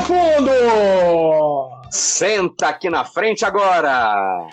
fundo! 0.00 1.70
Senta 1.90 2.68
aqui 2.68 2.88
na 2.90 3.04
frente 3.04 3.44
agora! 3.44 4.46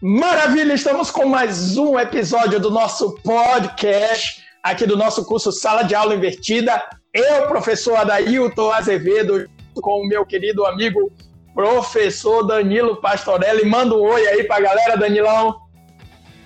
Maravilha, 0.00 0.74
estamos 0.74 1.10
com 1.10 1.26
mais 1.26 1.76
um 1.76 1.98
episódio 1.98 2.60
do 2.60 2.70
nosso 2.70 3.18
podcast, 3.22 4.44
aqui 4.62 4.86
do 4.86 4.96
nosso 4.96 5.24
curso 5.24 5.50
Sala 5.50 5.82
de 5.82 5.94
Aula 5.94 6.14
Invertida. 6.14 6.82
Eu, 7.12 7.48
professor 7.48 7.96
Adailton 7.96 8.70
Azevedo, 8.70 9.48
com 9.74 10.02
o 10.02 10.08
meu 10.08 10.24
querido 10.24 10.64
amigo 10.64 11.12
professor 11.52 12.44
Danilo 12.44 13.00
Pastorelli. 13.00 13.64
Manda 13.68 13.94
um 13.94 14.02
oi 14.02 14.26
aí 14.28 14.44
pra 14.44 14.60
galera, 14.60 14.96
Danilão. 14.96 15.56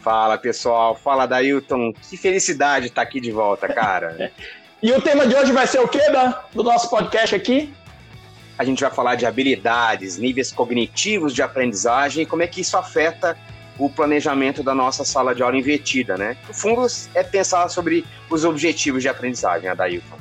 Fala 0.00 0.38
pessoal, 0.38 0.94
fala 0.94 1.26
Dailton. 1.26 1.92
Que 1.92 2.16
felicidade 2.16 2.86
estar 2.86 3.02
aqui 3.02 3.20
de 3.20 3.30
volta, 3.30 3.68
cara. 3.68 4.32
e 4.82 4.90
o 4.92 5.00
tema 5.02 5.26
de 5.26 5.34
hoje 5.34 5.52
vai 5.52 5.66
ser 5.66 5.80
o 5.80 5.88
quê, 5.88 6.10
Dan, 6.10 6.32
do 6.54 6.62
nosso 6.62 6.88
podcast 6.88 7.34
aqui? 7.34 7.72
A 8.62 8.64
gente 8.64 8.80
vai 8.80 8.92
falar 8.92 9.16
de 9.16 9.26
habilidades, 9.26 10.16
níveis 10.16 10.52
cognitivos 10.52 11.34
de 11.34 11.42
aprendizagem 11.42 12.22
e 12.22 12.26
como 12.26 12.44
é 12.44 12.46
que 12.46 12.60
isso 12.60 12.76
afeta 12.76 13.36
o 13.76 13.90
planejamento 13.90 14.62
da 14.62 14.72
nossa 14.72 15.04
sala 15.04 15.34
de 15.34 15.42
aula 15.42 15.56
invertida, 15.56 16.16
né? 16.16 16.36
No 16.46 16.54
fundo, 16.54 16.86
é 17.12 17.24
pensar 17.24 17.68
sobre 17.68 18.04
os 18.30 18.44
objetivos 18.44 19.02
de 19.02 19.08
aprendizagem, 19.08 19.68
Adailton. 19.68 20.16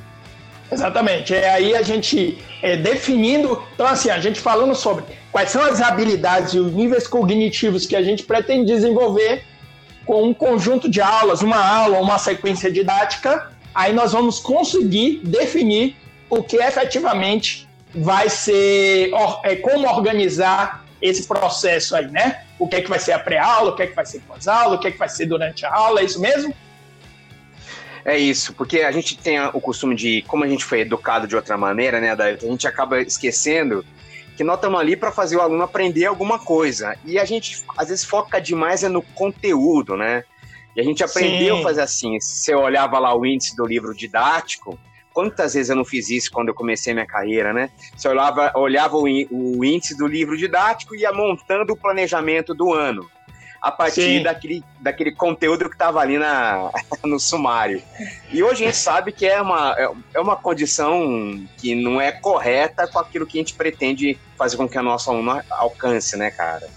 Exatamente. 0.72 1.32
É 1.32 1.50
aí 1.50 1.76
a 1.76 1.82
gente 1.82 2.36
é, 2.60 2.76
definindo. 2.76 3.62
Então, 3.74 3.86
assim, 3.86 4.10
a 4.10 4.18
gente 4.18 4.40
falando 4.40 4.74
sobre 4.74 5.04
quais 5.30 5.50
são 5.50 5.62
as 5.62 5.80
habilidades 5.80 6.54
e 6.54 6.58
os 6.58 6.72
níveis 6.72 7.06
cognitivos 7.06 7.86
que 7.86 7.94
a 7.94 8.02
gente 8.02 8.24
pretende 8.24 8.66
desenvolver 8.66 9.44
com 10.04 10.24
um 10.24 10.34
conjunto 10.34 10.90
de 10.90 11.00
aulas, 11.00 11.42
uma 11.42 11.64
aula, 11.64 12.00
uma 12.00 12.18
sequência 12.18 12.72
didática, 12.72 13.52
aí 13.72 13.92
nós 13.92 14.10
vamos 14.10 14.40
conseguir 14.40 15.20
definir 15.22 15.94
o 16.28 16.42
que 16.42 16.56
efetivamente 16.56 17.70
vai 17.94 18.28
ser, 18.28 19.10
é, 19.44 19.56
como 19.56 19.88
organizar 19.88 20.84
esse 21.00 21.26
processo 21.26 21.96
aí, 21.96 22.06
né? 22.06 22.44
O 22.58 22.68
que 22.68 22.76
é 22.76 22.80
que 22.80 22.88
vai 22.88 22.98
ser 22.98 23.12
a 23.12 23.18
pré-aula, 23.18 23.70
o 23.70 23.76
que 23.76 23.82
é 23.82 23.86
que 23.86 23.94
vai 23.94 24.06
ser 24.06 24.20
pós-aula, 24.20 24.76
o 24.76 24.78
que 24.78 24.88
é 24.88 24.90
que 24.90 24.98
vai 24.98 25.08
ser 25.08 25.26
durante 25.26 25.66
a 25.66 25.74
aula, 25.74 26.00
é 26.00 26.04
isso 26.04 26.20
mesmo? 26.20 26.54
É 28.04 28.16
isso, 28.16 28.52
porque 28.54 28.80
a 28.80 28.90
gente 28.90 29.16
tem 29.16 29.40
o 29.40 29.60
costume 29.60 29.94
de, 29.94 30.22
como 30.22 30.44
a 30.44 30.48
gente 30.48 30.64
foi 30.64 30.80
educado 30.80 31.26
de 31.26 31.36
outra 31.36 31.56
maneira, 31.56 32.00
né, 32.00 32.12
a 32.12 32.36
gente 32.36 32.66
acaba 32.66 33.00
esquecendo 33.00 33.84
que 34.36 34.42
nós 34.42 34.56
estamos 34.56 34.80
ali 34.80 34.96
para 34.96 35.12
fazer 35.12 35.36
o 35.36 35.40
aluno 35.40 35.62
aprender 35.62 36.06
alguma 36.06 36.38
coisa. 36.38 36.96
E 37.04 37.18
a 37.18 37.24
gente, 37.24 37.62
às 37.76 37.88
vezes, 37.88 38.04
foca 38.04 38.40
demais 38.40 38.82
é 38.82 38.88
no 38.88 39.02
conteúdo, 39.02 39.96
né? 39.96 40.24
E 40.74 40.80
a 40.80 40.84
gente 40.84 41.04
aprendeu 41.04 41.56
Sim. 41.56 41.60
a 41.60 41.62
fazer 41.62 41.82
assim. 41.82 42.20
Se 42.20 42.50
eu 42.50 42.60
olhava 42.60 42.98
lá 42.98 43.14
o 43.14 43.26
índice 43.26 43.54
do 43.54 43.66
livro 43.66 43.94
didático, 43.94 44.78
quantas 45.12 45.54
vezes 45.54 45.70
eu 45.70 45.76
não 45.76 45.84
fiz 45.84 46.08
isso 46.10 46.30
quando 46.30 46.48
eu 46.48 46.54
comecei 46.54 46.92
minha 46.92 47.06
carreira, 47.06 47.52
né? 47.52 47.70
Eu 48.02 48.10
olhava, 48.10 48.52
olhava 48.56 48.96
o, 48.96 49.04
o 49.04 49.64
índice 49.64 49.96
do 49.96 50.06
livro 50.06 50.36
didático 50.36 50.94
e 50.94 51.00
ia 51.00 51.12
montando 51.12 51.72
o 51.72 51.76
planejamento 51.76 52.54
do 52.54 52.72
ano 52.72 53.08
a 53.62 53.70
partir 53.70 54.24
daquele, 54.24 54.64
daquele 54.80 55.12
conteúdo 55.12 55.68
que 55.68 55.76
estava 55.76 56.00
ali 56.00 56.18
na, 56.18 56.68
no 57.04 57.20
sumário. 57.20 57.80
E 58.32 58.42
hoje 58.42 58.64
a 58.64 58.66
gente 58.66 58.76
sabe 58.76 59.12
que 59.12 59.24
é 59.24 59.40
uma, 59.40 59.76
é, 59.78 59.88
é 60.14 60.20
uma 60.20 60.34
condição 60.34 61.40
que 61.58 61.72
não 61.72 62.00
é 62.00 62.10
correta 62.10 62.88
com 62.88 62.98
aquilo 62.98 63.24
que 63.24 63.38
a 63.38 63.40
gente 63.40 63.54
pretende 63.54 64.18
fazer 64.36 64.56
com 64.56 64.68
que 64.68 64.76
a 64.76 64.82
nossa 64.82 65.12
aluno 65.12 65.40
alcance, 65.48 66.16
né, 66.16 66.32
cara? 66.32 66.68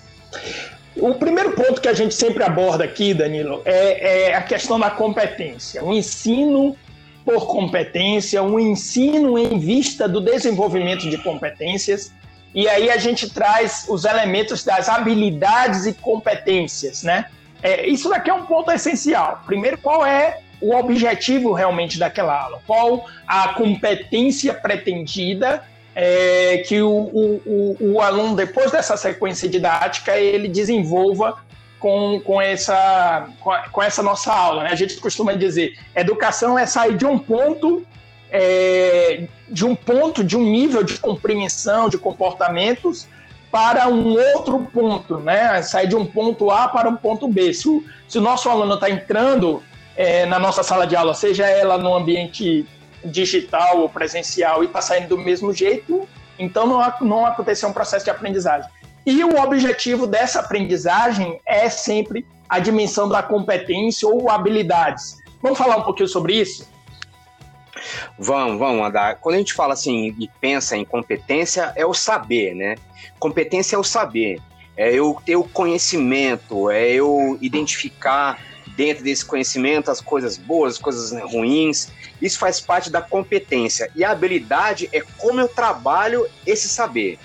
O 0.95 1.15
primeiro 1.15 1.51
ponto 1.53 1.81
que 1.81 1.87
a 1.87 1.93
gente 1.93 2.13
sempre 2.13 2.43
aborda 2.43 2.83
aqui, 2.83 3.15
Danilo, 3.15 3.63
é, 3.65 4.29
é 4.29 4.35
a 4.35 4.41
questão 4.43 4.79
da 4.79 4.91
competência. 4.91 5.83
O 5.83 5.91
ensino 5.91 6.77
por 7.25 7.47
competência, 7.47 8.43
um 8.43 8.59
ensino 8.59 9.37
em 9.37 9.57
vista 9.57 10.07
do 10.07 10.21
desenvolvimento 10.21 11.09
de 11.09 11.17
competências 11.17 12.13
e 12.55 12.69
aí 12.69 12.89
a 12.89 12.95
gente 12.95 13.29
traz 13.29 13.85
os 13.89 14.05
elementos 14.05 14.63
das 14.63 14.87
habilidades 14.87 15.85
e 15.85 15.93
competências, 15.93 17.03
né? 17.03 17.25
É, 17.61 17.85
isso 17.85 18.07
daqui 18.07 18.29
é 18.29 18.33
um 18.33 18.45
ponto 18.45 18.71
essencial. 18.71 19.41
Primeiro, 19.45 19.77
qual 19.77 20.05
é 20.05 20.39
o 20.61 20.73
objetivo 20.73 21.51
realmente 21.51 21.99
daquela 21.99 22.41
aula? 22.41 22.61
Qual 22.65 23.05
a 23.27 23.49
competência 23.49 24.53
pretendida 24.53 25.63
é, 25.93 26.63
que 26.65 26.81
o, 26.81 26.89
o, 26.89 27.41
o, 27.45 27.77
o, 27.93 28.01
aluno, 28.01 28.35
depois 28.35 28.71
dessa 28.71 28.95
sequência 28.95 29.49
didática, 29.49 30.17
ele 30.17 30.47
desenvolva 30.47 31.37
com, 31.85 32.19
com, 32.21 32.41
essa, 32.41 33.29
com, 33.39 33.51
com 33.71 33.83
essa 33.83 34.01
nossa 34.01 34.33
aula? 34.33 34.63
Né? 34.63 34.69
A 34.71 34.75
gente 34.75 34.95
costuma 34.95 35.33
dizer, 35.33 35.77
educação 35.95 36.57
é 36.57 36.65
sair 36.65 36.97
de 36.97 37.05
um 37.05 37.19
ponto 37.19 37.85
é, 38.31 39.27
de 39.47 39.63
um 39.63 39.75
ponto, 39.75 40.23
de 40.23 40.35
um 40.35 40.43
nível 40.43 40.81
de 40.81 40.97
compreensão 40.97 41.87
de 41.87 41.99
comportamentos 41.99 43.07
para 43.51 43.87
um 43.87 44.17
outro 44.17 44.67
ponto, 44.73 45.19
né? 45.19 45.61
Sair 45.61 45.87
de 45.87 45.95
um 45.95 46.07
ponto 46.07 46.49
A 46.49 46.67
para 46.67 46.89
um 46.89 46.95
ponto 46.95 47.27
B. 47.27 47.53
Se 47.53 47.69
o, 47.69 47.83
se 48.07 48.17
o 48.17 48.21
nosso 48.21 48.49
aluno 48.49 48.73
está 48.73 48.89
entrando 48.89 49.61
é, 49.95 50.25
na 50.25 50.39
nossa 50.39 50.63
sala 50.63 50.87
de 50.87 50.95
aula, 50.95 51.13
seja 51.13 51.45
ela 51.45 51.77
no 51.77 51.95
ambiente 51.95 52.65
digital 53.05 53.81
ou 53.81 53.89
presencial 53.89 54.63
e 54.63 54.65
está 54.65 54.81
saindo 54.81 55.09
do 55.09 55.19
mesmo 55.19 55.53
jeito, 55.53 56.09
então 56.39 56.65
não, 56.65 56.81
não 57.01 57.27
aconteceu 57.27 57.69
um 57.69 57.73
processo 57.73 58.05
de 58.05 58.09
aprendizagem. 58.09 58.67
E 59.05 59.23
o 59.23 59.39
objetivo 59.39 60.07
dessa 60.07 60.39
aprendizagem 60.39 61.39
é 61.45 61.69
sempre 61.69 62.25
a 62.49 62.59
dimensão 62.59 63.07
da 63.07 63.21
competência 63.21 64.07
ou 64.07 64.29
habilidades. 64.29 65.17
Vamos 65.41 65.57
falar 65.57 65.77
um 65.77 65.83
pouquinho 65.83 66.09
sobre 66.09 66.33
isso? 66.33 66.67
Vamos, 68.17 68.57
vamos 68.57 68.85
andar. 68.85 69.15
Quando 69.17 69.35
a 69.35 69.37
gente 69.37 69.53
fala 69.53 69.73
assim 69.73 70.15
e 70.19 70.29
pensa 70.41 70.75
em 70.75 70.85
competência, 70.85 71.71
é 71.75 71.85
o 71.85 71.93
saber, 71.93 72.55
né? 72.55 72.75
Competência 73.19 73.75
é 73.75 73.79
o 73.79 73.83
saber. 73.83 74.41
É 74.77 74.91
eu 74.93 75.21
ter 75.25 75.35
o 75.35 75.43
conhecimento, 75.43 76.69
é 76.69 76.89
eu 76.89 77.37
identificar 77.41 78.39
dentro 78.75 79.03
desse 79.03 79.23
conhecimento 79.23 79.89
as 79.89 80.01
coisas 80.01 80.37
boas, 80.37 80.73
as 80.73 80.79
coisas 80.79 81.21
ruins. 81.31 81.91
Isso 82.21 82.39
faz 82.39 82.59
parte 82.59 82.89
da 82.89 83.01
competência. 83.01 83.89
E 83.95 84.03
a 84.03 84.11
habilidade 84.11 84.89
é 84.91 85.01
como 85.17 85.39
eu 85.39 85.47
trabalho 85.47 86.27
esse 86.45 86.67
saber. 86.67 87.19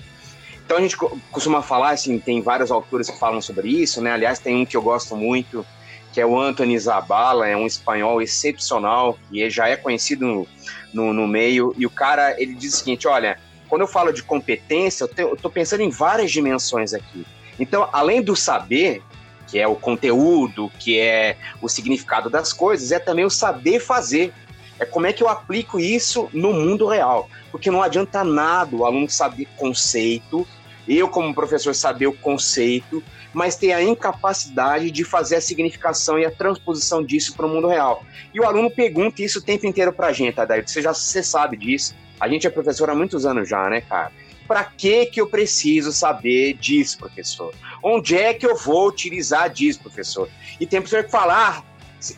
Então 0.71 0.79
a 0.79 0.83
gente 0.83 0.95
costuma 0.95 1.61
falar, 1.61 1.89
assim, 1.89 2.17
tem 2.17 2.41
vários 2.41 2.71
autores 2.71 3.09
que 3.09 3.19
falam 3.19 3.41
sobre 3.41 3.67
isso, 3.67 4.01
né? 4.01 4.13
Aliás, 4.13 4.39
tem 4.39 4.55
um 4.55 4.65
que 4.65 4.77
eu 4.77 4.81
gosto 4.81 5.17
muito, 5.17 5.65
que 6.13 6.21
é 6.21 6.25
o 6.25 6.39
Anthony 6.39 6.79
Zabala, 6.79 7.45
é 7.45 7.57
um 7.57 7.67
espanhol 7.67 8.21
excepcional, 8.21 9.19
que 9.29 9.49
já 9.49 9.67
é 9.67 9.75
conhecido 9.75 10.25
no, 10.25 10.47
no, 10.93 11.11
no, 11.11 11.27
meio, 11.27 11.75
e 11.77 11.85
o 11.85 11.89
cara, 11.89 12.41
ele 12.41 12.53
diz 12.53 12.73
o 12.73 12.77
seguinte, 12.77 13.05
olha, 13.05 13.37
quando 13.67 13.81
eu 13.81 13.87
falo 13.87 14.13
de 14.13 14.23
competência, 14.23 15.09
eu 15.17 15.33
estou 15.33 15.51
pensando 15.51 15.81
em 15.81 15.89
várias 15.89 16.31
dimensões 16.31 16.93
aqui. 16.93 17.25
Então, 17.59 17.89
além 17.91 18.21
do 18.21 18.33
saber, 18.33 19.03
que 19.47 19.59
é 19.59 19.67
o 19.67 19.75
conteúdo, 19.75 20.71
que 20.79 20.97
é 20.97 21.35
o 21.61 21.67
significado 21.67 22.29
das 22.29 22.53
coisas, 22.53 22.93
é 22.93 22.99
também 22.99 23.25
o 23.25 23.29
saber 23.29 23.81
fazer. 23.81 24.33
É 24.79 24.85
como 24.85 25.05
é 25.05 25.11
que 25.11 25.21
eu 25.21 25.27
aplico 25.27 25.81
isso 25.81 26.29
no 26.31 26.53
mundo 26.53 26.87
real. 26.87 27.29
Porque 27.51 27.69
não 27.69 27.83
adianta 27.83 28.23
nada 28.23 28.73
o 28.73 28.85
aluno 28.85 29.09
saber 29.09 29.49
conceito, 29.57 30.47
eu, 30.87 31.07
como 31.07 31.33
professor, 31.33 31.73
saber 31.75 32.07
o 32.07 32.13
conceito, 32.13 33.03
mas 33.33 33.55
tem 33.55 33.73
a 33.73 33.81
incapacidade 33.81 34.91
de 34.91 35.03
fazer 35.03 35.37
a 35.37 35.41
significação 35.41 36.19
e 36.19 36.25
a 36.25 36.31
transposição 36.31 37.03
disso 37.03 37.33
para 37.35 37.45
o 37.45 37.49
mundo 37.49 37.67
real. 37.67 38.03
E 38.33 38.39
o 38.39 38.45
aluno 38.45 38.69
pergunta 38.69 39.21
isso 39.21 39.39
o 39.39 39.41
tempo 39.41 39.65
inteiro 39.65 39.93
para 39.93 40.07
a 40.07 40.13
gente, 40.13 40.39
Adair, 40.39 40.67
você 40.67 40.81
já 40.81 40.93
você 40.93 41.23
sabe 41.23 41.57
disso. 41.57 41.95
A 42.19 42.27
gente 42.27 42.45
é 42.45 42.49
professor 42.49 42.89
há 42.89 42.95
muitos 42.95 43.25
anos 43.25 43.49
já, 43.49 43.69
né, 43.69 43.81
cara? 43.81 44.11
Para 44.47 44.63
que 44.63 45.05
que 45.05 45.21
eu 45.21 45.27
preciso 45.27 45.91
saber 45.91 46.53
disso, 46.53 46.97
professor? 46.97 47.53
Onde 47.81 48.17
é 48.17 48.33
que 48.33 48.45
eu 48.45 48.55
vou 48.55 48.87
utilizar 48.87 49.49
disso, 49.49 49.79
professor? 49.79 50.29
E 50.59 50.65
tem 50.65 50.81
professor 50.81 51.05
que 51.05 51.11
falar, 51.11 51.59
ah, 51.59 51.63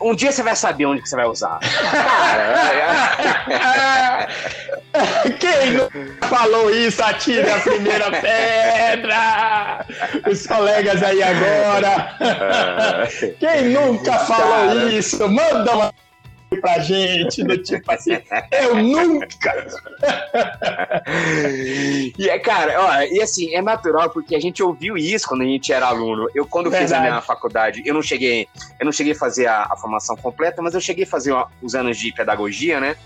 um 0.00 0.14
dia 0.14 0.32
você 0.32 0.42
vai 0.42 0.56
saber 0.56 0.86
onde 0.86 1.02
que 1.02 1.08
você 1.08 1.16
vai 1.16 1.26
usar. 1.26 1.60
Cara, 2.80 4.28
quem 5.40 5.72
não 5.72 5.88
falou 6.28 6.70
isso, 6.70 7.02
atire 7.02 7.50
a 7.50 7.58
primeira 7.58 8.10
pedra! 8.20 9.86
Os 10.30 10.46
colegas 10.46 11.02
aí 11.02 11.22
agora. 11.22 12.16
Quem 13.38 13.70
nunca 13.70 14.18
falou 14.20 14.88
isso? 14.88 15.28
Manda 15.28 15.74
uma 15.74 15.94
pra 16.60 16.78
gente, 16.78 17.42
do 17.42 17.58
tipo 17.58 17.90
assim, 17.90 18.12
eu 18.52 18.76
nunca. 18.76 19.66
e 22.16 22.28
é, 22.28 22.38
cara, 22.38 22.80
ó, 22.80 23.02
e 23.02 23.20
assim, 23.20 23.52
é 23.54 23.60
natural 23.60 24.10
porque 24.10 24.36
a 24.36 24.40
gente 24.40 24.62
ouviu 24.62 24.96
isso 24.96 25.26
quando 25.26 25.42
a 25.42 25.46
gente 25.46 25.72
era 25.72 25.86
aluno. 25.86 26.28
Eu, 26.32 26.46
quando 26.46 26.70
Verdade. 26.70 26.92
fiz 26.92 26.96
a 26.96 27.00
minha 27.00 27.20
faculdade, 27.20 27.82
eu 27.84 27.92
não 27.92 28.02
cheguei, 28.02 28.46
eu 28.78 28.84
não 28.84 28.92
cheguei 28.92 29.14
a 29.14 29.16
fazer 29.16 29.46
a, 29.46 29.66
a 29.68 29.76
formação 29.76 30.16
completa, 30.16 30.62
mas 30.62 30.74
eu 30.74 30.80
cheguei 30.80 31.02
a 31.02 31.08
fazer 31.08 31.32
uma, 31.32 31.50
os 31.60 31.74
anos 31.74 31.98
de 31.98 32.12
pedagogia, 32.12 32.78
né? 32.78 32.96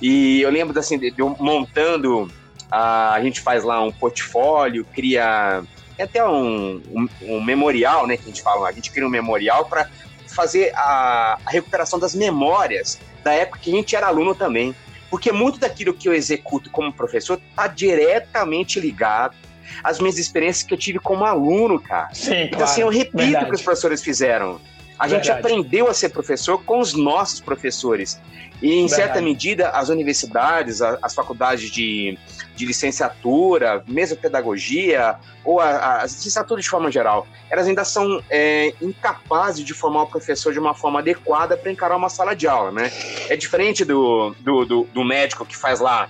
E 0.00 0.42
eu 0.42 0.50
lembro 0.50 0.78
assim, 0.78 0.98
de, 0.98 1.10
de 1.10 1.20
eu 1.20 1.34
montando, 1.38 2.30
a, 2.70 3.14
a 3.14 3.22
gente 3.22 3.40
faz 3.40 3.64
lá 3.64 3.82
um 3.82 3.92
portfólio, 3.92 4.84
cria 4.94 5.62
é 5.98 6.02
até 6.02 6.26
um, 6.26 6.82
um, 6.92 7.08
um, 7.22 7.42
memorial, 7.42 8.06
né, 8.06 8.16
que 8.16 8.24
a 8.24 8.26
gente 8.26 8.42
fala, 8.42 8.68
a 8.68 8.72
gente 8.72 8.90
cria 8.90 9.06
um 9.06 9.10
memorial 9.10 9.64
para 9.64 9.88
fazer 10.26 10.72
a, 10.74 11.38
a 11.44 11.50
recuperação 11.50 11.98
das 11.98 12.14
memórias 12.14 13.00
da 13.24 13.32
época 13.32 13.60
que 13.60 13.72
a 13.72 13.74
gente 13.74 13.96
era 13.96 14.06
aluno 14.08 14.34
também. 14.34 14.74
Porque 15.08 15.32
muito 15.32 15.58
daquilo 15.58 15.94
que 15.94 16.08
eu 16.08 16.12
executo 16.12 16.68
como 16.68 16.92
professor 16.92 17.40
está 17.48 17.66
diretamente 17.66 18.78
ligado 18.78 19.34
às 19.82 19.98
minhas 19.98 20.18
experiências 20.18 20.66
que 20.66 20.74
eu 20.74 20.78
tive 20.78 20.98
como 20.98 21.24
aluno, 21.24 21.80
cara. 21.80 22.12
Sim, 22.12 22.42
então, 22.42 22.62
assim, 22.62 22.82
eu 22.82 22.88
repito 22.88 23.16
Verdade. 23.16 23.44
o 23.44 23.48
que 23.48 23.54
os 23.54 23.62
professores 23.62 24.02
fizeram. 24.02 24.60
A 24.98 25.06
Verdade. 25.06 25.28
gente 25.28 25.38
aprendeu 25.38 25.88
a 25.88 25.94
ser 25.94 26.08
professor 26.08 26.62
com 26.62 26.80
os 26.80 26.94
nossos 26.94 27.40
professores. 27.40 28.20
E, 28.62 28.68
em 28.68 28.86
Verdade. 28.86 28.94
certa 28.94 29.20
medida, 29.20 29.68
as 29.70 29.90
universidades, 29.90 30.80
as 30.80 31.14
faculdades 31.14 31.70
de, 31.70 32.18
de 32.54 32.64
licenciatura, 32.64 33.84
mesopedagogia, 33.86 35.16
ou 35.44 35.60
as 35.60 36.14
licenciaturas 36.14 36.64
de 36.64 36.70
forma 36.70 36.90
geral, 36.90 37.26
elas 37.50 37.66
ainda 37.66 37.84
são 37.84 38.22
é, 38.30 38.72
incapazes 38.80 39.64
de 39.64 39.74
formar 39.74 40.04
o 40.04 40.06
professor 40.06 40.52
de 40.52 40.58
uma 40.58 40.74
forma 40.74 41.00
adequada 41.00 41.56
para 41.56 41.70
encarar 41.70 41.96
uma 41.96 42.08
sala 42.08 42.34
de 42.34 42.48
aula, 42.48 42.72
né? 42.72 42.90
É 43.28 43.36
diferente 43.36 43.84
do, 43.84 44.34
do, 44.40 44.64
do, 44.64 44.84
do 44.84 45.04
médico 45.04 45.44
que 45.44 45.56
faz 45.56 45.78
lá 45.78 46.08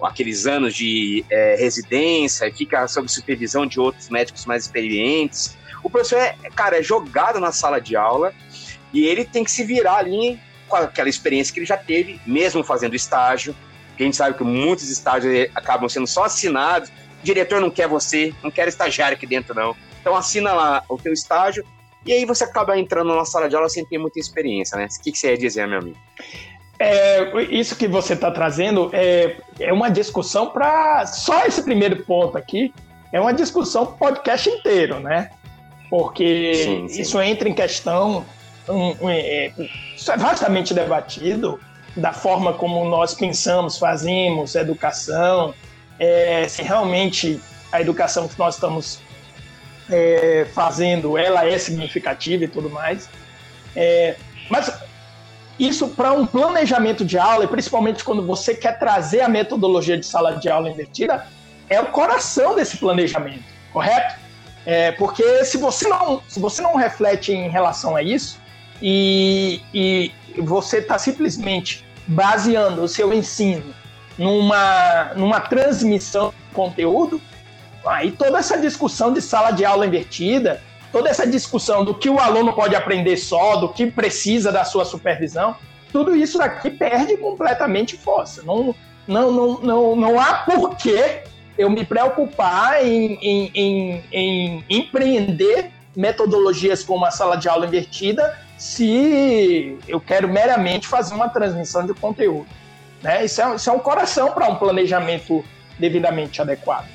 aqueles 0.00 0.46
anos 0.46 0.74
de 0.74 1.24
é, 1.28 1.56
residência 1.56 2.46
e 2.46 2.52
fica 2.52 2.86
sob 2.88 3.10
supervisão 3.10 3.66
de 3.66 3.78
outros 3.78 4.08
médicos 4.08 4.46
mais 4.46 4.62
experientes. 4.64 5.58
O 5.82 5.90
professor 5.90 6.18
é, 6.18 6.36
cara, 6.54 6.78
é 6.78 6.82
jogado 6.82 7.40
na 7.40 7.52
sala 7.52 7.80
de 7.80 7.96
aula 7.96 8.32
e 8.92 9.04
ele 9.04 9.24
tem 9.24 9.44
que 9.44 9.50
se 9.50 9.64
virar 9.64 9.96
ali 9.96 10.38
com 10.68 10.76
aquela 10.76 11.08
experiência 11.08 11.52
que 11.52 11.60
ele 11.60 11.66
já 11.66 11.76
teve, 11.76 12.20
mesmo 12.26 12.62
fazendo 12.62 12.94
estágio. 12.94 13.54
a 13.98 14.02
gente 14.02 14.16
sabe 14.16 14.36
que 14.36 14.44
muitos 14.44 14.88
estágios 14.88 15.50
acabam 15.54 15.88
sendo 15.88 16.06
só 16.06 16.24
assinados. 16.24 16.88
O 16.88 17.24
diretor 17.24 17.60
não 17.60 17.70
quer 17.70 17.88
você, 17.88 18.32
não 18.42 18.50
quer 18.50 18.68
estagiário 18.68 19.16
aqui 19.16 19.26
dentro, 19.26 19.54
não. 19.54 19.76
Então 20.00 20.14
assina 20.16 20.52
lá 20.52 20.82
o 20.88 20.96
teu 20.96 21.12
estágio 21.12 21.64
e 22.06 22.12
aí 22.12 22.24
você 22.24 22.44
acaba 22.44 22.78
entrando 22.78 23.14
na 23.14 23.24
sala 23.24 23.48
de 23.48 23.56
aula 23.56 23.68
sem 23.68 23.84
ter 23.84 23.98
muita 23.98 24.18
experiência, 24.18 24.76
né? 24.78 24.86
O 24.86 25.02
que, 25.02 25.12
que 25.12 25.18
você 25.18 25.32
ia 25.32 25.38
dizer, 25.38 25.66
meu 25.66 25.78
amigo? 25.78 25.98
É, 26.78 27.42
isso 27.50 27.76
que 27.76 27.86
você 27.86 28.14
está 28.14 28.30
trazendo 28.30 28.88
é, 28.94 29.36
é 29.58 29.70
uma 29.70 29.90
discussão 29.90 30.48
para. 30.48 31.06
Só 31.06 31.44
esse 31.44 31.62
primeiro 31.62 32.04
ponto 32.04 32.38
aqui 32.38 32.72
é 33.12 33.20
uma 33.20 33.34
discussão 33.34 33.84
podcast 33.84 34.48
inteiro, 34.48 34.98
né? 34.98 35.30
Porque 35.90 36.54
sim, 36.54 36.88
sim. 36.88 37.02
isso 37.02 37.20
entra 37.20 37.48
em 37.48 37.52
questão. 37.52 38.24
Um, 38.68 38.94
um, 39.04 39.10
é, 39.10 39.52
isso 39.96 40.10
é 40.10 40.16
vastamente 40.16 40.72
debatido 40.72 41.60
da 41.96 42.12
forma 42.12 42.52
como 42.52 42.84
nós 42.88 43.14
pensamos, 43.14 43.76
fazemos 43.76 44.54
educação, 44.54 45.52
é, 45.98 46.46
se 46.48 46.62
realmente 46.62 47.40
a 47.72 47.80
educação 47.80 48.28
que 48.28 48.38
nós 48.38 48.54
estamos 48.54 49.00
é, 49.90 50.46
fazendo 50.54 51.18
ela 51.18 51.44
é 51.44 51.58
significativa 51.58 52.44
e 52.44 52.48
tudo 52.48 52.70
mais. 52.70 53.10
É, 53.74 54.16
mas 54.48 54.72
isso 55.58 55.88
para 55.88 56.12
um 56.12 56.24
planejamento 56.24 57.04
de 57.04 57.18
aula, 57.18 57.44
e 57.44 57.48
principalmente 57.48 58.02
quando 58.04 58.24
você 58.24 58.54
quer 58.54 58.78
trazer 58.78 59.20
a 59.20 59.28
metodologia 59.28 59.98
de 59.98 60.06
sala 60.06 60.36
de 60.36 60.48
aula 60.48 60.70
invertida, 60.70 61.26
é 61.68 61.80
o 61.80 61.86
coração 61.86 62.54
desse 62.54 62.76
planejamento, 62.78 63.44
correto? 63.72 64.29
É, 64.66 64.92
porque 64.92 65.44
se 65.44 65.56
você, 65.56 65.88
não, 65.88 66.22
se 66.28 66.38
você 66.38 66.60
não 66.60 66.76
reflete 66.76 67.32
em 67.32 67.48
relação 67.48 67.96
a 67.96 68.02
isso 68.02 68.38
e, 68.80 69.60
e 69.72 70.12
você 70.38 70.78
está 70.78 70.98
simplesmente 70.98 71.84
baseando 72.06 72.82
o 72.82 72.88
seu 72.88 73.12
ensino 73.12 73.74
numa, 74.18 75.12
numa 75.16 75.40
transmissão 75.40 76.30
de 76.30 76.54
conteúdo, 76.54 77.20
aí 77.86 78.12
toda 78.12 78.38
essa 78.38 78.58
discussão 78.58 79.12
de 79.12 79.22
sala 79.22 79.50
de 79.50 79.64
aula 79.64 79.86
invertida, 79.86 80.62
toda 80.92 81.08
essa 81.08 81.26
discussão 81.26 81.84
do 81.84 81.94
que 81.94 82.10
o 82.10 82.18
aluno 82.18 82.52
pode 82.52 82.74
aprender 82.74 83.16
só, 83.16 83.56
do 83.56 83.68
que 83.68 83.86
precisa 83.86 84.52
da 84.52 84.64
sua 84.64 84.84
supervisão, 84.84 85.56
tudo 85.92 86.14
isso 86.14 86.38
daqui 86.38 86.70
perde 86.70 87.16
completamente 87.16 87.96
força. 87.96 88.42
Não, 88.42 88.74
não, 89.06 89.32
não, 89.32 89.60
não, 89.60 89.96
não 89.96 90.20
há 90.20 90.34
porquê 90.34 91.22
eu 91.58 91.68
me 91.70 91.84
preocupar 91.84 92.84
em, 92.84 93.14
em, 93.20 93.50
em, 93.54 94.04
em 94.12 94.64
empreender 94.68 95.70
metodologias 95.96 96.82
como 96.82 97.04
a 97.04 97.10
sala 97.10 97.36
de 97.36 97.48
aula 97.48 97.66
invertida 97.66 98.38
se 98.56 99.78
eu 99.88 100.00
quero 100.00 100.28
meramente 100.28 100.86
fazer 100.86 101.14
uma 101.14 101.28
transmissão 101.28 101.86
de 101.86 101.94
conteúdo. 101.94 102.46
Né? 103.02 103.24
Isso, 103.24 103.40
é, 103.40 103.56
isso 103.56 103.70
é 103.70 103.72
um 103.72 103.78
coração 103.78 104.32
para 104.32 104.48
um 104.48 104.56
planejamento 104.56 105.44
devidamente 105.78 106.42
adequado. 106.42 106.86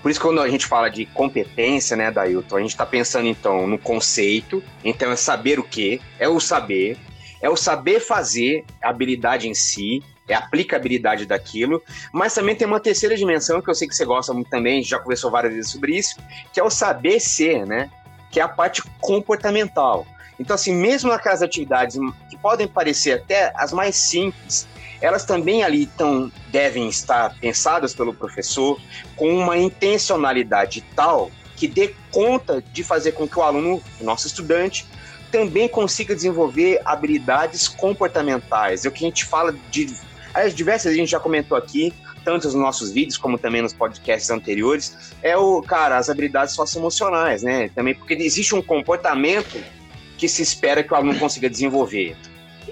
Por 0.00 0.10
isso, 0.10 0.20
quando 0.20 0.40
a 0.40 0.48
gente 0.48 0.66
fala 0.66 0.90
de 0.90 1.06
competência, 1.06 1.96
né, 1.96 2.10
Dailton, 2.10 2.56
a 2.56 2.60
gente 2.60 2.70
está 2.70 2.84
pensando, 2.84 3.28
então, 3.28 3.68
no 3.68 3.78
conceito. 3.78 4.62
Então, 4.82 5.12
é 5.12 5.16
saber 5.16 5.60
o 5.60 5.62
que, 5.62 6.00
é 6.18 6.28
o 6.28 6.40
saber, 6.40 6.96
é 7.40 7.48
o 7.48 7.56
saber 7.56 8.00
fazer, 8.00 8.64
a 8.82 8.88
habilidade 8.88 9.48
em 9.48 9.54
si, 9.54 10.02
é 10.32 10.36
a 10.36 10.38
aplicabilidade 10.38 11.26
daquilo, 11.26 11.82
mas 12.12 12.34
também 12.34 12.54
tem 12.54 12.66
uma 12.66 12.80
terceira 12.80 13.16
dimensão 13.16 13.60
que 13.60 13.70
eu 13.70 13.74
sei 13.74 13.88
que 13.88 13.94
você 13.94 14.04
gosta 14.04 14.32
muito 14.32 14.50
também, 14.50 14.82
já 14.82 14.98
conversou 14.98 15.30
várias 15.30 15.54
vezes 15.54 15.70
sobre 15.70 15.96
isso, 15.96 16.16
que 16.52 16.60
é 16.60 16.64
o 16.64 16.70
saber 16.70 17.20
ser, 17.20 17.66
né? 17.66 17.90
Que 18.30 18.40
é 18.40 18.42
a 18.42 18.48
parte 18.48 18.82
comportamental. 19.00 20.06
Então, 20.38 20.54
assim, 20.54 20.74
mesmo 20.74 21.10
naquelas 21.10 21.42
atividades 21.42 21.96
que 22.28 22.36
podem 22.36 22.66
parecer 22.66 23.12
até 23.12 23.52
as 23.54 23.72
mais 23.72 23.94
simples, 23.94 24.66
elas 25.00 25.24
também 25.24 25.62
ali 25.62 25.86
tão, 25.86 26.30
devem 26.48 26.88
estar 26.88 27.36
pensadas 27.40 27.94
pelo 27.94 28.14
professor 28.14 28.80
com 29.16 29.34
uma 29.36 29.58
intencionalidade 29.58 30.82
tal 30.94 31.30
que 31.56 31.68
dê 31.68 31.94
conta 32.10 32.62
de 32.72 32.82
fazer 32.82 33.12
com 33.12 33.28
que 33.28 33.38
o 33.38 33.42
aluno, 33.42 33.82
o 34.00 34.04
nosso 34.04 34.26
estudante, 34.26 34.86
também 35.30 35.68
consiga 35.68 36.14
desenvolver 36.14 36.80
habilidades 36.84 37.66
comportamentais. 37.66 38.84
É 38.84 38.88
o 38.88 38.92
que 38.92 39.04
a 39.04 39.08
gente 39.08 39.24
fala 39.24 39.54
de. 39.70 39.94
As 40.34 40.54
diversas 40.54 40.92
a 40.92 40.96
gente 40.96 41.10
já 41.10 41.20
comentou 41.20 41.56
aqui, 41.56 41.92
tanto 42.24 42.46
nos 42.46 42.54
nossos 42.54 42.90
vídeos 42.90 43.18
como 43.18 43.38
também 43.38 43.62
nos 43.62 43.72
podcasts 43.72 44.30
anteriores, 44.30 45.14
é 45.22 45.36
o, 45.36 45.60
cara, 45.62 45.98
as 45.98 46.08
habilidades 46.08 46.54
socioemocionais, 46.54 47.42
né? 47.42 47.70
Também 47.74 47.94
porque 47.94 48.14
existe 48.14 48.54
um 48.54 48.62
comportamento 48.62 49.58
que 50.16 50.28
se 50.28 50.42
espera 50.42 50.82
que 50.82 50.92
o 50.92 50.96
aluno 50.96 51.18
consiga 51.18 51.50
desenvolver. 51.50 52.16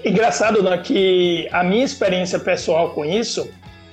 Engraçado, 0.03 0.63
né, 0.63 0.77
que 0.77 1.47
a 1.51 1.63
minha 1.63 1.83
experiência 1.83 2.39
pessoal 2.39 2.91
com 2.91 3.05
isso, 3.05 3.51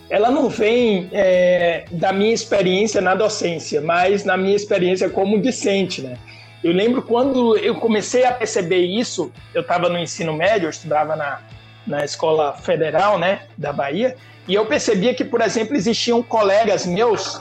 ela 0.08 0.30
não 0.30 0.48
vem 0.48 1.10
é, 1.12 1.84
da 1.90 2.12
minha 2.12 2.32
experiência 2.32 3.00
na 3.00 3.14
docência, 3.14 3.80
mas 3.80 4.24
na 4.24 4.36
minha 4.36 4.56
experiência 4.56 5.10
como 5.10 5.40
discente, 5.40 6.00
né? 6.00 6.16
Eu 6.64 6.72
lembro 6.72 7.02
quando 7.02 7.56
eu 7.58 7.74
comecei 7.76 8.24
a 8.24 8.32
perceber 8.32 8.84
isso, 8.84 9.30
eu 9.54 9.60
estava 9.60 9.88
no 9.88 9.98
ensino 9.98 10.32
médio, 10.32 10.66
eu 10.66 10.70
estudava 10.70 11.14
na, 11.14 11.40
na 11.88 12.04
escola 12.04 12.52
federal, 12.52 13.18
né, 13.18 13.42
da 13.56 13.72
Bahia, 13.72 14.16
e 14.46 14.54
eu 14.54 14.64
percebia 14.66 15.14
que, 15.14 15.24
por 15.24 15.40
exemplo, 15.40 15.76
existiam 15.76 16.22
colegas 16.22 16.86
meus 16.86 17.40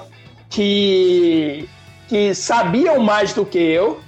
que, 0.49 1.69
que 2.07 2.33
sabiam 2.33 2.99
mais 2.99 3.33
do 3.33 3.45
que 3.45 3.59
eu, 3.59 4.01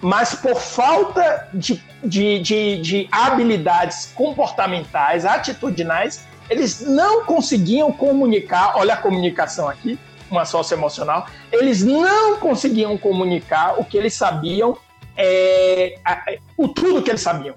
mas 0.00 0.34
por 0.34 0.56
falta 0.56 1.48
de, 1.52 1.82
de, 2.04 2.38
de, 2.38 2.80
de 2.80 3.08
habilidades 3.10 4.12
comportamentais, 4.14 5.24
atitudinais, 5.24 6.26
eles 6.48 6.80
não 6.80 7.24
conseguiam 7.24 7.92
comunicar. 7.92 8.76
Olha 8.76 8.94
a 8.94 8.96
comunicação 8.96 9.68
aqui, 9.68 9.98
uma 10.30 10.44
socioemocional. 10.44 11.26
Eles 11.50 11.82
não 11.82 12.36
conseguiam 12.36 12.96
comunicar 12.96 13.78
o 13.80 13.84
que 13.84 13.96
eles 13.96 14.14
sabiam, 14.14 14.76
é, 15.16 15.98
a, 16.04 16.24
o 16.56 16.68
tudo 16.68 17.02
que 17.02 17.10
eles 17.10 17.22
sabiam. 17.22 17.54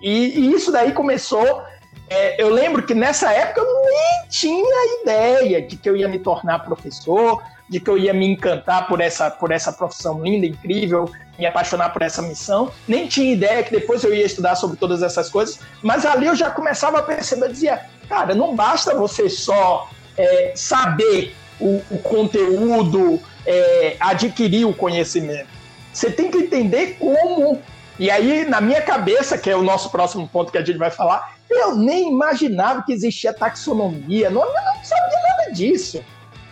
E, 0.00 0.40
e 0.40 0.52
isso 0.52 0.70
daí 0.72 0.92
começou. 0.92 1.62
É, 2.08 2.40
eu 2.40 2.48
lembro 2.50 2.84
que 2.84 2.94
nessa 2.94 3.32
época 3.32 3.60
eu 3.60 3.82
nem 3.84 4.28
tinha 4.28 5.02
ideia 5.02 5.62
de 5.62 5.76
que 5.76 5.88
eu 5.88 5.96
ia 5.96 6.08
me 6.08 6.18
tornar 6.18 6.60
professor, 6.60 7.42
de 7.68 7.80
que 7.80 7.90
eu 7.90 7.98
ia 7.98 8.14
me 8.14 8.26
encantar 8.26 8.86
por 8.86 9.00
essa, 9.00 9.30
por 9.30 9.50
essa 9.50 9.72
profissão 9.72 10.22
linda, 10.22 10.46
incrível, 10.46 11.10
me 11.36 11.46
apaixonar 11.46 11.92
por 11.92 12.02
essa 12.02 12.22
missão. 12.22 12.70
Nem 12.86 13.08
tinha 13.08 13.32
ideia 13.32 13.62
que 13.62 13.72
depois 13.72 14.04
eu 14.04 14.14
ia 14.14 14.24
estudar 14.24 14.54
sobre 14.54 14.76
todas 14.76 15.02
essas 15.02 15.28
coisas, 15.28 15.58
mas 15.82 16.06
ali 16.06 16.26
eu 16.26 16.36
já 16.36 16.50
começava 16.50 16.98
a 16.98 17.02
perceber, 17.02 17.48
dizia, 17.48 17.86
cara, 18.08 18.34
não 18.34 18.54
basta 18.54 18.94
você 18.94 19.28
só 19.28 19.90
é, 20.16 20.52
saber 20.54 21.34
o, 21.60 21.82
o 21.90 21.98
conteúdo, 21.98 23.20
é, 23.44 23.96
adquirir 23.98 24.64
o 24.64 24.74
conhecimento. 24.74 25.48
Você 25.92 26.10
tem 26.10 26.30
que 26.30 26.38
entender 26.38 26.96
como. 26.98 27.60
E 27.98 28.10
aí, 28.10 28.44
na 28.44 28.60
minha 28.60 28.82
cabeça, 28.82 29.38
que 29.38 29.48
é 29.48 29.56
o 29.56 29.62
nosso 29.62 29.90
próximo 29.90 30.28
ponto 30.28 30.52
que 30.52 30.58
a 30.58 30.64
gente 30.64 30.78
vai 30.78 30.90
falar, 30.90 31.34
eu 31.48 31.74
nem 31.76 32.12
imaginava 32.12 32.82
que 32.82 32.92
existia 32.92 33.32
taxonomia, 33.32 34.28
não, 34.28 34.42
eu 34.42 34.64
não 34.64 34.84
sabia 34.84 35.18
nada 35.22 35.52
disso. 35.52 36.04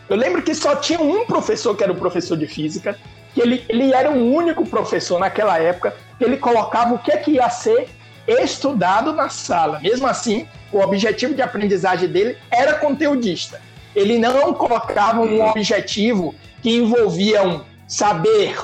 Eu 0.09 0.17
lembro 0.17 0.43
que 0.43 0.55
só 0.55 0.77
tinha 0.77 1.01
um 1.01 1.27
professor 1.27 1.77
que 1.77 1.83
era 1.83 1.93
o 1.93 1.97
professor 1.97 2.37
de 2.37 2.47
física, 2.47 2.99
que 3.35 3.41
ele, 3.41 3.65
ele 3.69 3.93
era 3.93 4.11
o 4.11 4.35
único 4.35 4.65
professor 4.65 5.19
naquela 5.19 5.59
época 5.59 5.95
que 6.19 6.25
ele 6.25 6.37
colocava 6.37 6.95
o 6.95 6.99
que, 6.99 7.13
é 7.13 7.17
que 7.17 7.33
ia 7.33 7.51
ser 7.51 7.89
estudado 8.27 9.13
na 9.13 9.29
sala. 9.29 9.81
Mesmo 9.81 10.07
assim, 10.07 10.47
o 10.73 10.79
objetivo 10.79 11.35
de 11.35 11.43
aprendizagem 11.43 12.09
dele 12.09 12.39
era 12.51 12.75
conteudista. 12.75 13.61
Ele 13.95 14.19
não 14.19 14.55
colocava 14.55 15.21
um 15.21 15.45
objetivo 15.47 16.35
que 16.63 16.77
envolvia 16.77 17.43
um 17.43 17.61
saber 17.87 18.57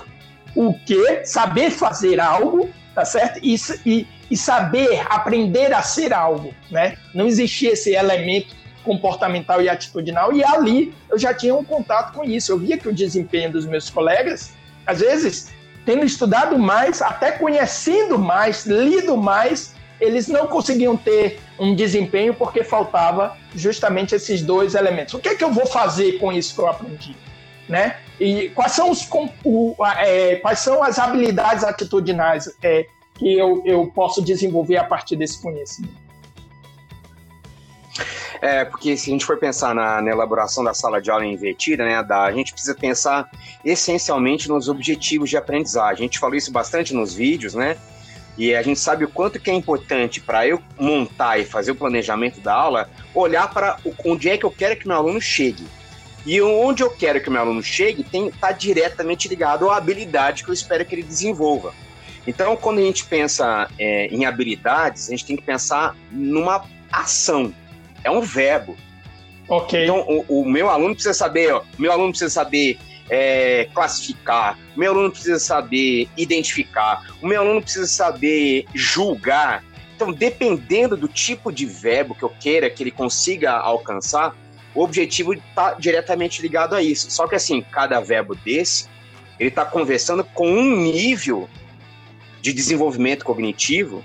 o 0.55 0.75
que, 0.75 1.25
saber 1.25 1.71
fazer 1.71 2.21
algo 2.21 2.69
tá 2.95 3.05
certo? 3.05 3.41
E, 3.43 3.57
e, 3.87 4.07
e 4.31 4.37
saber, 4.37 5.07
aprender 5.09 5.73
a 5.73 5.83
ser 5.83 6.13
algo, 6.13 6.55
né? 6.71 6.97
Não 7.15 7.27
existia 7.27 7.73
esse 7.73 7.95
elemento 7.95 8.55
comportamental 8.85 9.63
e 9.63 9.69
atitudinal, 9.69 10.33
e 10.33 10.43
ali 10.43 10.95
eu 11.11 11.19
já 11.19 11.35
tinha 11.35 11.55
um 11.55 11.65
contato 11.65 12.15
com 12.15 12.25
isso. 12.25 12.51
Eu 12.53 12.59
via 12.59 12.79
que 12.79 12.89
o 12.89 12.93
desempenho 12.93 13.53
dos 13.53 13.67
meus 13.67 13.91
colegas, 13.91 14.53
às 14.87 15.01
vezes, 15.01 15.51
tendo 15.85 16.05
estudado 16.05 16.59
mais, 16.59 17.03
até 17.03 17.33
conhecendo 17.33 18.19
mais, 18.19 18.67
lido 18.67 19.17
mais, 19.17 19.75
eles 20.01 20.29
não 20.29 20.47
conseguiam 20.47 20.97
ter 20.97 21.39
um 21.59 21.75
desempenho 21.75 22.33
porque 22.33 22.65
faltava 22.65 23.37
justamente 23.55 24.15
esses 24.15 24.41
dois 24.41 24.75
elementos. 24.75 25.13
O 25.13 25.19
que 25.19 25.29
é 25.29 25.35
que 25.35 25.45
eu 25.45 25.53
vou 25.53 25.67
fazer 25.67 26.13
com 26.13 26.33
isso 26.33 26.55
que 26.55 26.61
eu 26.61 26.69
aprendi? 26.69 27.15
Né? 27.71 28.01
E 28.19 28.49
quais 28.49 28.73
são, 28.73 28.91
os, 28.91 29.09
o, 29.45 29.77
é, 29.99 30.35
quais 30.37 30.59
são 30.59 30.83
as 30.83 30.99
habilidades 30.99 31.63
atitudinais 31.63 32.53
é, 32.61 32.85
que 33.15 33.39
eu, 33.39 33.63
eu 33.65 33.87
posso 33.87 34.21
desenvolver 34.21 34.77
a 34.77 34.83
partir 34.83 35.15
desse 35.15 35.41
conhecimento? 35.41 35.95
É, 38.43 38.65
porque 38.65 38.97
se 38.97 39.09
a 39.09 39.13
gente 39.13 39.25
for 39.25 39.39
pensar 39.39 39.73
na, 39.73 40.03
na, 40.03 40.11
elaboração 40.11 40.65
da 40.65 40.75
sala 40.75 41.01
de 41.01 41.13
aula 41.13 41.25
invertida, 41.25 41.85
né, 41.85 42.03
da, 42.03 42.25
a 42.25 42.33
gente 42.33 42.53
precisa 42.53 42.75
pensar 42.75 43.31
essencialmente 43.65 44.49
nos 44.49 44.69
objetivos 44.69 45.31
de 45.31 45.37
aprendizagem. 45.37 46.01
A 46.01 46.07
gente 46.09 46.19
falou 46.19 46.35
isso 46.35 46.51
bastante 46.51 46.93
nos 46.93 47.15
vídeos, 47.15 47.55
né? 47.55 47.77
E 48.37 48.53
a 48.55 48.63
gente 48.63 48.81
sabe 48.81 49.05
o 49.05 49.09
quanto 49.09 49.39
que 49.39 49.51
é 49.51 49.55
importante 49.55 50.21
para 50.21 50.45
eu 50.45 50.61
montar 50.79 51.39
e 51.39 51.45
fazer 51.45 51.71
o 51.71 51.77
planejamento 51.77 52.41
da 52.41 52.55
aula, 52.55 52.91
olhar 53.15 53.53
para 53.53 53.77
onde 54.05 54.29
é 54.29 54.39
que 54.39 54.45
eu 54.45 54.51
quero 54.51 54.77
que 54.77 54.89
meu 54.89 54.97
aluno 54.97 55.21
chegue. 55.21 55.65
E 56.27 56.41
onde 56.41 56.83
eu 56.83 56.91
quero 56.91 57.21
que 57.21 57.29
o 57.29 57.33
meu 57.33 57.41
aluno 57.41 57.63
chegue 57.63 58.05
está 58.13 58.53
diretamente 58.53 59.29
ligado 59.29 59.71
à 59.71 59.77
habilidade 59.77 60.45
que 60.45 60.51
eu 60.51 60.55
espero 60.55 60.85
que 60.85 60.95
ele 60.95 61.03
desenvolva. 61.03 61.73
Então, 62.27 62.57
quando 62.57 62.79
a 62.79 62.83
gente 62.83 63.05
pensa 63.07 63.69
é, 63.79 64.07
em 64.09 64.27
habilidades, 64.27 65.09
a 65.09 65.11
gente 65.13 65.25
tem 65.25 65.37
que 65.37 65.43
pensar 65.43 65.97
numa 66.11 66.65
ação. 66.93 67.55
É 68.05 68.11
um 68.11 68.21
verbo. 68.21 68.77
Ok. 69.49 69.83
Então, 69.83 70.01
o, 70.29 70.43
o 70.43 70.49
meu 70.49 70.69
aluno 70.69 70.95
precisa 70.95 71.15
saber, 71.15 71.53
ó, 71.53 71.63
meu 71.79 71.91
aluno 71.91 72.11
precisa 72.11 72.31
saber 72.31 72.79
é, 73.09 73.69
classificar, 73.75 74.57
o 74.77 74.79
meu 74.79 74.93
aluno 74.93 75.11
precisa 75.11 75.41
saber 75.41 76.09
identificar, 76.17 77.13
o 77.21 77.27
meu 77.27 77.41
aluno 77.41 77.61
precisa 77.61 77.87
saber 77.87 78.65
julgar. 78.73 79.65
Então, 79.97 80.13
dependendo 80.13 80.97
do 80.97 81.09
tipo 81.09 81.53
de 81.53 81.67
verbo 81.67 82.15
que 82.15 82.23
eu 82.23 82.33
queira 82.41 82.71
que 82.71 82.83
ele 82.83 82.93
consiga 82.93 83.53
alcançar, 83.53 84.35
o 84.75 84.83
objetivo 84.83 85.33
está 85.33 85.75
diretamente 85.75 86.41
ligado 86.43 86.75
a 86.75 86.83
isso. 86.83 87.11
Só 87.11 87.27
que 87.27 87.35
assim, 87.35 87.63
cada 87.63 88.01
verbo 88.01 88.35
desse, 88.35 88.89
ele 89.39 89.49
está 89.49 89.65
conversando 89.65 90.23
com 90.23 90.51
um 90.51 90.77
nível 90.77 91.49
de 92.41 92.53
desenvolvimento 92.53 93.25
cognitivo 93.25 94.05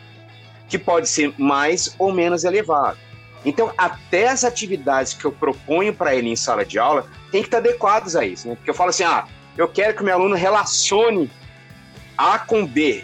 que 0.67 0.77
pode 0.77 1.07
ser 1.07 1.34
mais 1.38 1.95
ou 2.00 2.12
menos 2.12 2.43
elevado. 2.43 2.98
Então, 3.45 3.72
até 3.77 4.27
as 4.27 4.43
atividades 4.43 5.13
que 5.13 5.24
eu 5.24 5.31
proponho 5.31 5.93
para 5.93 6.15
ele 6.15 6.29
em 6.29 6.36
sala 6.36 6.65
de 6.65 6.79
aula 6.79 7.07
tem 7.31 7.41
que 7.41 7.48
estar 7.48 7.60
adequados 7.60 8.15
a 8.15 8.25
isso, 8.25 8.48
né? 8.48 8.55
Porque 8.55 8.69
eu 8.69 8.74
falo 8.74 8.89
assim, 8.89 9.03
ah, 9.03 9.27
eu 9.55 9.67
quero 9.67 9.93
que 9.93 10.01
o 10.01 10.05
meu 10.05 10.15
aluno 10.15 10.36
relacione 10.36 11.29
A 12.17 12.39
com 12.39 12.65
B, 12.65 13.03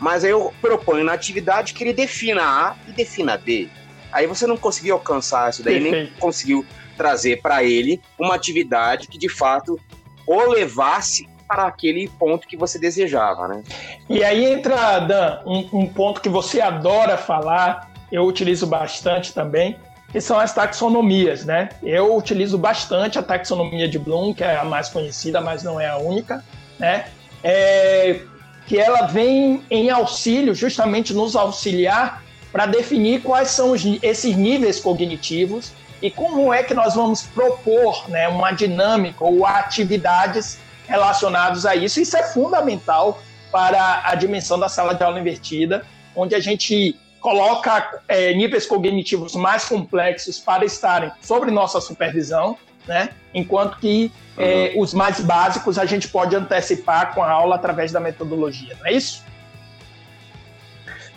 mas 0.00 0.24
aí 0.24 0.30
eu 0.30 0.52
proponho 0.60 1.04
na 1.04 1.12
atividade 1.12 1.74
que 1.74 1.84
ele 1.84 1.92
defina 1.92 2.42
A 2.42 2.76
e 2.88 2.92
defina 2.92 3.38
B. 3.38 3.68
Aí 4.12 4.26
você 4.26 4.46
não 4.46 4.56
conseguiu 4.56 4.94
alcançar 4.94 5.50
isso 5.50 5.62
daí, 5.62 5.80
Perfeito. 5.80 6.10
nem 6.10 6.20
conseguiu 6.20 6.66
trazer 6.96 7.40
para 7.40 7.64
ele 7.64 8.00
uma 8.18 8.34
atividade 8.34 9.08
que 9.08 9.18
de 9.18 9.28
fato 9.28 9.80
o 10.26 10.50
levasse 10.50 11.28
para 11.48 11.66
aquele 11.66 12.08
ponto 12.08 12.46
que 12.46 12.56
você 12.56 12.78
desejava, 12.78 13.48
né? 13.48 13.62
E 14.08 14.24
aí 14.24 14.44
entra, 14.44 15.00
Dan, 15.00 15.40
um, 15.44 15.80
um 15.80 15.86
ponto 15.86 16.20
que 16.20 16.28
você 16.28 16.60
adora 16.60 17.18
falar, 17.18 17.90
eu 18.10 18.24
utilizo 18.24 18.66
bastante 18.66 19.34
também, 19.34 19.76
que 20.10 20.20
são 20.20 20.38
as 20.38 20.54
taxonomias, 20.54 21.44
né? 21.44 21.70
Eu 21.82 22.16
utilizo 22.16 22.56
bastante 22.56 23.18
a 23.18 23.22
taxonomia 23.22 23.88
de 23.88 23.98
Bloom, 23.98 24.32
que 24.32 24.44
é 24.44 24.56
a 24.56 24.64
mais 24.64 24.88
conhecida, 24.88 25.40
mas 25.40 25.62
não 25.62 25.80
é 25.80 25.88
a 25.88 25.98
única, 25.98 26.44
né? 26.78 27.06
É, 27.42 28.20
que 28.66 28.78
ela 28.78 29.06
vem 29.06 29.62
em 29.70 29.90
auxílio, 29.90 30.54
justamente 30.54 31.12
nos 31.12 31.34
auxiliar 31.34 32.22
para 32.52 32.66
definir 32.66 33.22
quais 33.22 33.48
são 33.48 33.72
os, 33.72 33.82
esses 34.02 34.36
níveis 34.36 34.78
cognitivos 34.78 35.72
e 36.02 36.10
como 36.10 36.52
é 36.52 36.62
que 36.62 36.74
nós 36.74 36.94
vamos 36.94 37.22
propor 37.22 38.08
né, 38.10 38.28
uma 38.28 38.52
dinâmica 38.52 39.24
ou 39.24 39.46
atividades 39.46 40.58
relacionadas 40.86 41.64
a 41.64 41.74
isso. 41.74 42.00
Isso 42.00 42.16
é 42.16 42.22
fundamental 42.22 43.22
para 43.50 44.02
a 44.04 44.14
dimensão 44.14 44.58
da 44.58 44.68
sala 44.68 44.94
de 44.94 45.02
aula 45.02 45.18
invertida, 45.18 45.84
onde 46.14 46.34
a 46.34 46.40
gente 46.40 46.98
coloca 47.20 48.00
é, 48.08 48.34
níveis 48.34 48.66
cognitivos 48.66 49.34
mais 49.34 49.64
complexos 49.64 50.38
para 50.38 50.64
estarem 50.64 51.10
sobre 51.22 51.50
nossa 51.50 51.80
supervisão, 51.80 52.58
né? 52.86 53.10
enquanto 53.32 53.78
que 53.78 54.10
é, 54.36 54.72
uhum. 54.74 54.82
os 54.82 54.92
mais 54.92 55.20
básicos 55.20 55.78
a 55.78 55.86
gente 55.86 56.08
pode 56.08 56.34
antecipar 56.34 57.14
com 57.14 57.22
a 57.22 57.30
aula 57.30 57.54
através 57.54 57.92
da 57.92 58.00
metodologia, 58.00 58.76
não 58.80 58.86
é 58.86 58.92
isso? 58.92 59.22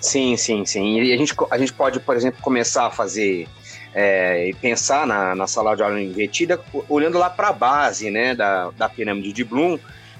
Sim, 0.05 0.37
sim, 0.37 0.63
sim. 0.65 0.99
E 1.01 1.11
a 1.11 1.17
gente, 1.17 1.33
a 1.49 1.57
gente 1.57 1.73
pode, 1.73 1.99
por 1.99 2.15
exemplo, 2.15 2.39
começar 2.39 2.85
a 2.85 2.91
fazer 2.91 3.47
é, 3.91 4.49
e 4.49 4.53
pensar 4.53 5.07
na, 5.07 5.33
na 5.33 5.47
sala 5.47 5.75
de 5.75 5.81
aula 5.81 5.99
invertida 5.99 6.61
olhando 6.87 7.17
lá 7.17 7.27
para 7.27 7.49
a 7.49 7.53
base 7.53 8.11
né, 8.11 8.35
da, 8.35 8.69
da 8.69 8.87
pirâmide 8.87 9.33
de 9.33 9.43
Bloom, 9.43 9.79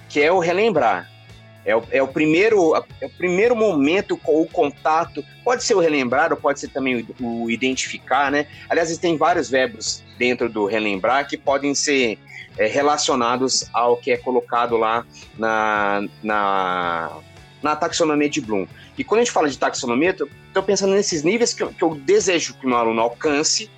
que 0.10 0.20
é 0.20 0.32
o 0.32 0.39
relembrar. 0.39 1.12
É 1.63 1.75
o, 1.75 1.84
é 1.92 2.01
o, 2.01 2.08
primeiro, 2.08 2.75
é 3.00 3.06
o 3.06 3.10
primeiro 3.12 3.56
momento 3.56 4.18
com 4.18 4.42
o 4.42 4.48
contato. 4.48 5.24
Pode 5.44 5.63
ser 5.63 5.75
o 5.75 5.80
relembrar, 5.80 6.32
ou 6.32 6.38
pode 6.38 6.60
ser 6.60 6.70
também 6.70 7.08
o, 7.20 7.44
o 7.44 7.51
identificar, 7.51 8.32
né? 8.32 8.48
Aliás, 8.68 8.96
tem 8.98 9.18
vários 9.18 9.51
verbos 9.51 10.04
dentro 10.18 10.50
do 10.50 10.65
relembrar 10.65 11.27
que 11.27 11.38
podem 11.38 11.75
ser 11.75 12.18
é, 12.58 12.65
relacionados 12.65 13.70
ao 13.72 13.98
que 13.98 14.12
é 14.12 14.18
colocado 14.18 14.77
lá 14.77 15.06
na, 15.38 16.08
na, 16.24 17.12
na 17.66 17.76
taxonomia 17.76 18.30
de 18.30 18.40
Bloom. 18.40 18.68
E 18.96 19.04
quando 19.04 19.22
a 19.22 19.24
gente 19.24 19.34
fala 19.34 19.50
de 19.50 19.58
taxonomia, 19.58 20.12
estou 20.12 20.62
pensando 20.62 20.94
nesses 20.94 21.24
níveis 21.24 21.52
que 21.52 21.64
eu, 21.64 21.70
que 21.70 21.84
eu 21.84 21.96
desejo 21.96 22.54
que 22.54 22.64
o 22.64 22.70
meu 22.70 22.78
aluno 22.78 23.02
alcance, 23.02 23.72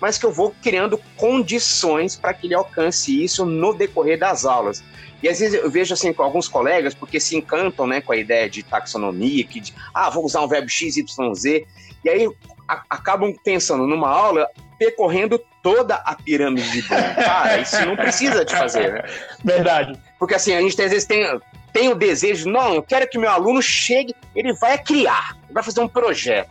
mas 0.00 0.16
que 0.16 0.24
eu 0.24 0.32
vou 0.32 0.54
criando 0.62 0.98
condições 1.14 2.16
para 2.16 2.32
que 2.32 2.46
ele 2.46 2.54
alcance 2.54 3.22
isso 3.22 3.44
no 3.44 3.74
decorrer 3.74 4.18
das 4.18 4.46
aulas. 4.46 4.82
E 5.22 5.28
às 5.28 5.40
vezes 5.40 5.62
eu 5.62 5.70
vejo 5.70 5.92
assim 5.92 6.10
com 6.10 6.22
alguns 6.22 6.48
colegas, 6.48 6.94
porque 6.94 7.20
se 7.20 7.36
encantam 7.36 7.86
né, 7.86 8.00
com 8.00 8.14
a 8.14 8.16
ideia 8.16 8.48
de 8.48 8.62
taxonomia, 8.62 9.44
que 9.44 9.60
de, 9.60 9.74
ah, 9.92 10.08
vou 10.08 10.24
usar 10.24 10.40
um 10.40 10.48
verbo 10.48 10.70
X, 10.70 10.96
Y, 10.96 11.34
Z, 11.34 11.66
e 12.02 12.08
aí 12.08 12.30
a, 12.66 12.82
acabam 12.88 13.34
pensando 13.44 13.86
numa 13.86 14.08
aula 14.08 14.48
percorrendo 14.78 15.38
toda 15.62 15.96
a 15.96 16.14
pirâmide 16.14 16.70
de 16.70 16.88
Bloom. 16.88 17.14
Cara, 17.14 17.58
isso 17.58 17.84
não 17.84 17.94
precisa 17.94 18.42
de 18.42 18.56
fazer, 18.56 18.90
né? 18.90 19.02
Verdade. 19.44 19.98
Porque 20.18 20.34
assim, 20.34 20.54
a 20.54 20.62
gente 20.62 20.80
às 20.80 20.90
vezes 20.90 21.06
tem, 21.06 21.26
tem 21.74 21.88
o 21.88 21.94
desejo, 21.96 22.48
não, 22.48 22.72
eu 22.72 22.82
quero 22.84 23.06
que 23.08 23.18
meu 23.18 23.28
aluno 23.28 23.60
chegue, 23.60 24.14
ele 24.34 24.52
vai 24.52 24.78
criar, 24.78 25.36
vai 25.50 25.60
fazer 25.60 25.80
um 25.80 25.88
projeto. 25.88 26.48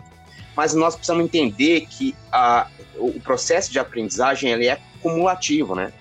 Mas 0.54 0.74
nós 0.74 0.96
precisamos 0.96 1.24
entender 1.24 1.88
que 1.90 2.14
a, 2.30 2.68
o 2.98 3.20
processo 3.22 3.72
de 3.72 3.80
aprendizagem 3.80 4.52
ele 4.52 4.68
é 4.68 4.78
cumulativo, 5.02 5.76
né? 5.76 5.94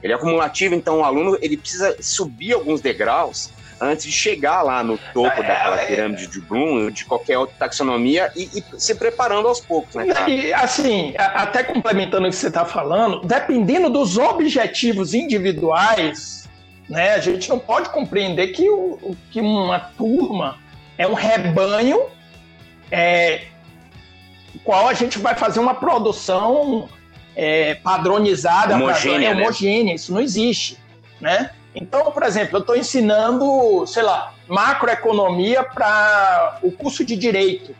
Ele 0.00 0.12
é 0.12 0.16
acumulativo, 0.16 0.76
então 0.76 1.00
o 1.00 1.04
aluno 1.04 1.36
ele 1.42 1.56
precisa 1.56 1.96
subir 2.00 2.52
alguns 2.52 2.80
degraus 2.80 3.50
antes 3.80 4.06
de 4.06 4.12
chegar 4.12 4.62
lá 4.62 4.82
no 4.82 4.96
topo 5.12 5.42
é, 5.42 5.46
daquela 5.46 5.80
é. 5.80 5.86
pirâmide 5.86 6.28
de 6.28 6.40
Bloom, 6.40 6.90
de 6.90 7.04
qualquer 7.04 7.36
outra 7.36 7.56
taxonomia, 7.58 8.30
e, 8.36 8.48
e 8.54 8.80
se 8.80 8.94
preparando 8.94 9.48
aos 9.48 9.60
poucos, 9.60 9.96
né? 9.96 10.06
Cara? 10.06 10.30
E, 10.30 10.52
assim, 10.52 11.14
até 11.16 11.64
complementando 11.64 12.28
o 12.28 12.30
que 12.30 12.36
você 12.36 12.46
está 12.46 12.64
falando, 12.64 13.20
dependendo 13.26 13.90
dos 13.90 14.16
objetivos 14.18 15.14
individuais, 15.14 16.37
né, 16.88 17.14
a 17.14 17.18
gente 17.18 17.48
não 17.48 17.58
pode 17.58 17.90
compreender 17.90 18.48
que, 18.48 18.68
o, 18.68 19.16
que 19.30 19.40
uma 19.40 19.78
turma 19.78 20.58
é 20.96 21.06
um 21.06 21.14
rebanho 21.14 22.06
é, 22.90 23.42
qual 24.64 24.88
a 24.88 24.94
gente 24.94 25.18
vai 25.18 25.34
fazer 25.34 25.60
uma 25.60 25.74
produção 25.74 26.88
é, 27.36 27.74
padronizada, 27.74 28.74
homogênea, 28.74 29.34
né? 29.34 29.42
homogênea, 29.42 29.94
isso 29.94 30.12
não 30.12 30.20
existe, 30.20 30.78
né? 31.20 31.50
Então, 31.74 32.10
por 32.10 32.22
exemplo, 32.22 32.56
eu 32.56 32.60
estou 32.60 32.76
ensinando, 32.76 33.86
sei 33.86 34.02
lá, 34.02 34.34
macroeconomia 34.48 35.62
para 35.62 36.58
o 36.62 36.72
curso 36.72 37.04
de 37.04 37.14
direito. 37.16 37.74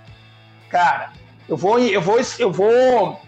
Cara, 0.69 1.13
eu 1.49 1.57
vou, 1.57 1.79
eu 1.79 2.01
vou, 2.01 2.21
eu 2.39 2.53
vou, 2.53 3.21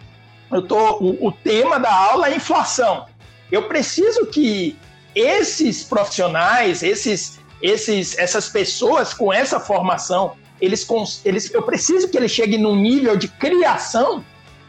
eu 0.53 0.63
tô, 0.63 0.99
o, 0.99 1.27
o 1.27 1.33
tema 1.33 1.81
da 1.81 1.93
aula 1.93 2.29
é 2.29 2.37
inflação. 2.37 3.07
Eu 3.51 3.65
preciso 3.65 4.27
que 4.27 4.79
esses 5.14 5.83
profissionais, 5.83 6.83
esses, 6.83 7.40
esses, 7.62 8.17
essas 8.19 8.49
pessoas 8.49 9.12
com 9.12 9.33
essa 9.33 9.59
formação, 9.59 10.35
eles, 10.61 10.87
eles, 11.25 11.52
eu 11.52 11.62
preciso 11.62 12.09
que 12.09 12.17
eles 12.17 12.31
cheguem 12.31 12.59
num 12.59 12.76
nível 12.76 13.17
de 13.17 13.29
criação, 13.29 14.25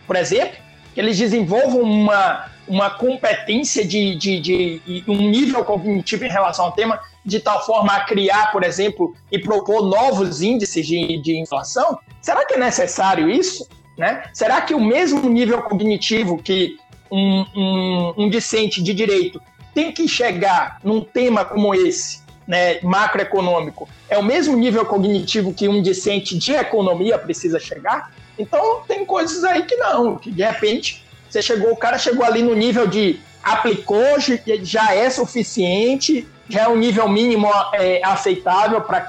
por 0.07 0.15
exemplo, 0.15 0.57
que 0.93 0.99
eles 0.99 1.17
desenvolvam 1.17 1.81
uma, 1.81 2.49
uma 2.67 2.89
competência 2.89 3.85
de, 3.85 4.15
de, 4.15 4.39
de, 4.39 5.03
um 5.07 5.29
nível 5.29 5.63
cognitivo 5.63 6.25
em 6.25 6.29
relação 6.29 6.65
ao 6.65 6.71
tema 6.71 6.99
de 7.23 7.39
tal 7.39 7.63
forma 7.65 7.93
a 7.93 8.03
criar, 8.05 8.51
por 8.51 8.63
exemplo, 8.63 9.15
e 9.31 9.37
propor 9.37 9.85
novos 9.85 10.41
índices 10.41 10.87
de, 10.87 11.21
de 11.21 11.37
inflação? 11.37 11.99
Será 12.21 12.45
que 12.45 12.55
é 12.55 12.57
necessário 12.57 13.29
isso? 13.29 13.67
Né? 13.97 14.23
Será 14.33 14.61
que 14.61 14.73
o 14.73 14.79
mesmo 14.79 15.29
nível 15.29 15.61
cognitivo 15.61 16.41
que 16.41 16.77
um, 17.11 17.45
um, 17.55 18.13
um 18.17 18.29
discente 18.29 18.81
de 18.81 18.93
direito 18.93 19.41
tem 19.73 19.91
que 19.91 20.07
chegar 20.07 20.79
num 20.83 21.01
tema 21.01 21.45
como 21.45 21.73
esse, 21.73 22.21
né, 22.47 22.79
macroeconômico, 22.81 23.87
é 24.09 24.17
o 24.17 24.23
mesmo 24.23 24.57
nível 24.57 24.85
cognitivo 24.85 25.53
que 25.53 25.67
um 25.67 25.81
discente 25.81 26.37
de 26.37 26.53
economia 26.53 27.17
precisa 27.17 27.59
chegar? 27.59 28.11
Então 28.37 28.81
tem 28.87 29.05
coisas 29.05 29.43
aí 29.43 29.63
que 29.63 29.75
não, 29.75 30.17
que 30.17 30.31
de 30.31 30.43
repente 30.43 31.05
você 31.29 31.41
chegou, 31.41 31.71
o 31.71 31.77
cara 31.77 31.97
chegou 31.97 32.25
ali 32.25 32.41
no 32.41 32.53
nível 32.53 32.87
de 32.87 33.19
aplicou, 33.41 34.19
já 34.61 34.93
é 34.93 35.09
suficiente, 35.09 36.27
já 36.49 36.63
é 36.63 36.67
um 36.67 36.75
nível 36.75 37.07
mínimo 37.07 37.47
é, 37.73 38.01
aceitável 38.03 38.81
para 38.81 39.07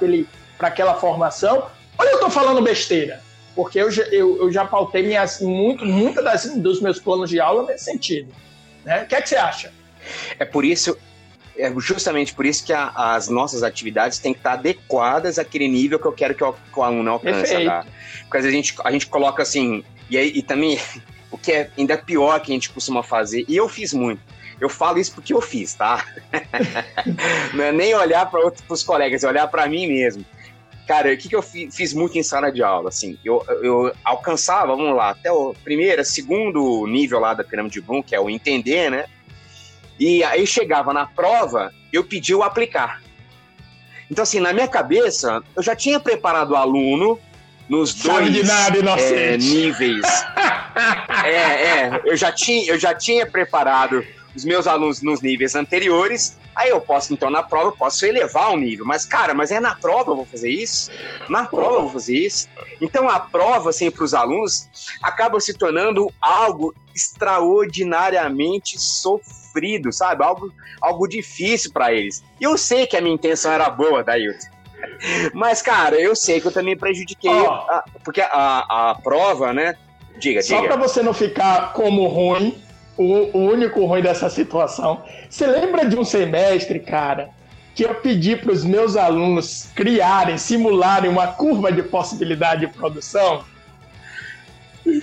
aquela 0.61 0.95
formação. 0.95 1.67
Olha, 1.99 2.09
eu 2.09 2.15
estou 2.15 2.31
falando 2.31 2.63
besteira, 2.63 3.21
porque 3.55 3.79
eu, 3.79 3.91
eu, 4.11 4.39
eu 4.39 4.53
já 4.53 4.65
pautei 4.65 5.03
minhas, 5.03 5.41
muito, 5.41 5.85
muitas 5.85 6.25
das, 6.25 6.57
dos 6.57 6.81
meus 6.81 6.99
planos 6.99 7.29
de 7.29 7.41
aula 7.41 7.65
nesse 7.65 7.85
sentido. 7.85 8.33
Né? 8.85 9.03
O 9.03 9.07
que, 9.07 9.15
é 9.15 9.21
que 9.21 9.29
você 9.29 9.37
acha? 9.37 9.73
É 10.39 10.45
por 10.45 10.65
isso, 10.65 10.97
é 11.57 11.73
justamente 11.79 12.35
por 12.35 12.47
isso 12.47 12.65
que 12.65 12.73
a, 12.73 12.89
as 13.15 13.29
nossas 13.29 13.63
atividades 13.63 14.19
têm 14.19 14.33
que 14.33 14.41
estar 14.41 14.55
adequadas 14.55 15.39
àquele 15.39 15.69
nível 15.69 15.99
que 15.99 16.07
eu 16.07 16.13
quero 16.13 16.35
que 16.35 16.45
o, 16.45 16.53
que 16.53 16.79
o 16.79 16.83
aluno 16.83 17.11
alcance. 17.11 17.65
Tá? 17.65 17.85
Porque 18.23 18.37
a 18.39 18.51
gente, 18.51 18.75
a 18.85 18.91
gente 18.91 19.07
coloca 19.07 19.43
assim, 19.43 19.85
e, 20.09 20.17
aí, 20.17 20.33
e 20.35 20.43
também 20.43 20.79
o 21.31 21.39
que 21.39 21.53
é 21.53 21.71
ainda 21.77 21.97
pior 21.97 22.41
que 22.41 22.53
a 22.53 22.55
gente 22.55 22.71
costuma 22.71 23.03
fazer, 23.03 23.45
e 23.49 23.57
eu 23.57 23.69
fiz 23.69 23.93
muito. 23.93 24.21
Eu 24.61 24.69
falo 24.69 24.99
isso 24.99 25.13
porque 25.13 25.35
eu 25.35 25.41
fiz, 25.41 25.75
tá? 25.75 26.07
Não 27.53 27.65
é 27.65 27.73
nem 27.73 27.95
olhar 27.95 28.31
para 28.31 28.53
os 28.69 28.83
colegas, 28.83 29.25
é 29.25 29.29
olhar 29.29 29.49
para 29.49 29.67
mim 29.67 29.89
mesmo. 29.89 30.25
Cara, 30.87 31.13
o 31.13 31.17
que, 31.17 31.29
que 31.29 31.35
eu 31.35 31.43
fiz 31.43 31.93
muito 31.93 32.19
em 32.19 32.23
sala 32.23 32.51
de 32.51 32.63
aula? 32.63 32.89
Assim, 32.89 33.19
eu, 33.25 33.45
eu 33.63 33.93
alcançava, 34.05 34.77
vamos 34.77 34.95
lá, 34.95 35.11
até 35.11 35.33
o 35.33 35.55
primeiro, 35.65 36.05
segundo 36.05 36.87
nível 36.87 37.19
lá 37.19 37.35
da 37.35 37.43
pirâmide 37.43 37.75
de 37.75 37.81
Bloom, 37.81 38.03
que 38.03 38.15
é 38.15 38.21
o 38.21 38.29
entender, 38.29 38.91
né? 38.91 39.07
E 40.03 40.25
aí 40.25 40.45
chegava 40.45 40.93
na 40.93 41.07
prova, 41.07 41.73
eu 41.93 42.03
pedi 42.03 42.35
o 42.35 42.43
aplicar. 42.43 43.01
Então, 44.11 44.25
assim, 44.25 44.41
na 44.41 44.53
minha 44.53 44.67
cabeça, 44.67 45.41
eu 45.55 45.63
já 45.63 45.77
tinha 45.77 46.01
preparado 46.01 46.51
o 46.51 46.57
aluno 46.57 47.21
nos 47.69 47.95
dois 47.95 48.45
nada, 48.45 49.01
é, 49.01 49.37
níveis. 49.37 50.03
é, 51.25 51.31
é, 51.31 52.03
eu 52.05 52.17
já 52.17 52.33
tinha, 52.33 52.69
eu 52.69 52.77
já 52.81 52.93
tinha 52.93 53.25
preparado 53.25 54.05
os 54.35 54.45
meus 54.45 54.67
alunos 54.67 55.03
nos 55.03 55.21
níveis 55.21 55.55
anteriores. 55.55 56.39
Aí 56.55 56.69
eu 56.69 56.81
posso, 56.81 57.13
então, 57.13 57.31
na 57.31 57.43
prova, 57.43 57.69
eu 57.69 57.73
posso 57.73 58.05
elevar 58.05 58.53
o 58.53 58.57
nível. 58.57 58.85
Mas, 58.85 59.05
cara, 59.05 59.33
mas 59.35 59.51
é 59.51 59.59
na 59.59 59.75
prova 59.75 60.11
eu 60.11 60.17
vou 60.17 60.27
fazer 60.27 60.51
isso? 60.51 60.91
Na 61.29 61.47
prova 61.47 61.77
eu 61.77 61.83
vou 61.83 61.91
fazer 61.91 62.17
isso? 62.17 62.49
Então, 62.81 63.09
a 63.09 63.19
prova, 63.21 63.71
assim, 63.71 63.91
para 63.91 64.05
os 64.05 64.15
alunos, 64.15 64.69
acaba 65.03 65.41
se 65.41 65.55
tornando 65.55 66.13
algo 66.21 66.75
extraordinariamente 66.95 68.79
sofrido, 68.79 69.93
sabe? 69.93 70.23
Algo, 70.25 70.53
algo 70.81 71.09
difícil 71.09 71.73
para 71.73 71.93
eles. 71.93 72.23
E 72.41 72.45
eu 72.45 72.59
sei 72.59 72.87
que 72.87 72.97
a 72.97 73.01
minha 73.01 73.15
intenção 73.15 73.53
era 73.53 73.71
boa, 73.71 74.05
Dailton. 74.05 74.53
Mas, 75.33 75.63
cara, 75.63 75.97
eu 75.97 76.15
sei 76.15 76.41
que 76.41 76.47
eu 76.47 76.53
também 76.53 76.77
prejudiquei. 76.77 77.31
Oh. 77.31 77.51
A, 77.51 77.85
porque 78.05 78.21
a, 78.21 78.91
a 78.91 78.95
prova, 78.97 79.53
né? 79.53 79.77
Diga, 80.19 80.43
Só 80.43 80.57
diga. 80.57 80.69
para 80.69 80.77
você 80.77 81.03
não 81.03 81.15
ficar 81.15 81.73
como 81.73 82.07
ruim, 82.07 82.61
o, 82.97 83.37
o 83.37 83.51
único 83.51 83.85
ruim 83.85 84.03
dessa 84.03 84.29
situação. 84.29 85.03
Você 85.29 85.47
lembra 85.47 85.87
de 85.87 85.97
um 85.97 86.05
semestre, 86.05 86.79
cara, 86.81 87.31
que 87.75 87.85
eu 87.85 87.95
pedi 87.97 88.37
para 88.37 88.53
os 88.53 88.65
meus 88.65 88.97
alunos 88.97 89.69
criarem, 89.75 90.37
simularem 90.37 91.11
uma 91.11 91.29
curva 91.29 91.73
de 91.73 91.83
possibilidade 91.83 92.67
de 92.67 92.73
produção? 92.73 93.45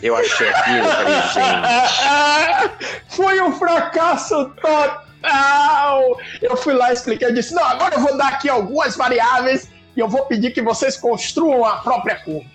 Eu 0.04 0.16
achei 0.16 0.50
aquilo, 0.50 0.88
gente. 1.34 2.96
Foi 3.16 3.42
um 3.42 3.54
fracasso 3.54 4.52
total. 4.62 6.20
Eu 6.42 6.58
fui 6.58 6.74
lá 6.74 6.92
expliquei, 6.92 7.32
disse: 7.32 7.54
não, 7.54 7.64
agora 7.64 7.96
eu 7.96 8.02
vou 8.02 8.18
dar 8.18 8.28
aqui 8.28 8.50
algumas 8.50 8.96
variáveis 8.96 9.70
e 9.96 10.00
eu 10.00 10.08
vou 10.08 10.26
pedir 10.26 10.52
que 10.52 10.62
vocês 10.62 10.98
construam 10.98 11.66
a 11.66 11.78
própria 11.78 12.18
curva. 12.18 12.50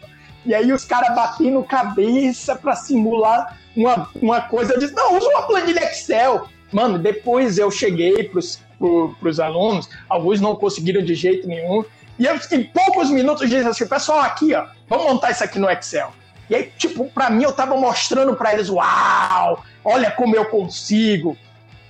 E 0.45 0.55
aí 0.55 0.73
os 0.73 0.85
caras 0.85 1.15
batendo 1.15 1.63
cabeça 1.65 2.55
para 2.55 2.77
simular 2.77 3.59
uma, 3.77 4.09
uma 4.15 4.41
coisa. 4.43 4.75
Eu 4.75 4.79
disse: 4.79 4.95
não, 4.95 5.17
usa 5.17 5.29
uma 5.29 5.43
planilha 5.43 5.85
Excel. 5.85 6.49
Mano, 6.73 6.99
depois 6.99 7.59
eu 7.59 7.71
cheguei 7.71 8.25
pros, 8.25 8.61
pro, 8.79 9.15
pros 9.21 9.39
alunos, 9.39 9.89
alguns 10.09 10.41
não 10.41 10.57
conseguiram 10.57 11.03
de 11.03 11.15
jeito 11.15 11.47
nenhum. 11.47 11.85
E 12.19 12.27
eu, 12.27 12.39
em 12.53 12.65
poucos 12.65 13.11
minutos, 13.11 13.49
disse 13.49 13.67
assim: 13.67 13.87
pessoal, 13.87 14.21
aqui, 14.21 14.55
ó, 14.55 14.67
vamos 14.89 15.07
montar 15.07 15.31
isso 15.31 15.45
aqui 15.45 15.59
no 15.59 15.71
Excel. 15.71 16.13
E 16.49 16.55
aí, 16.55 16.73
tipo, 16.77 17.07
para 17.07 17.31
mim, 17.31 17.45
eu 17.45 17.53
tava 17.53 17.77
mostrando 17.77 18.35
para 18.35 18.53
eles: 18.55 18.69
uau, 18.69 19.65
olha 19.85 20.11
como 20.11 20.37
eu 20.37 20.45
consigo. 20.47 21.37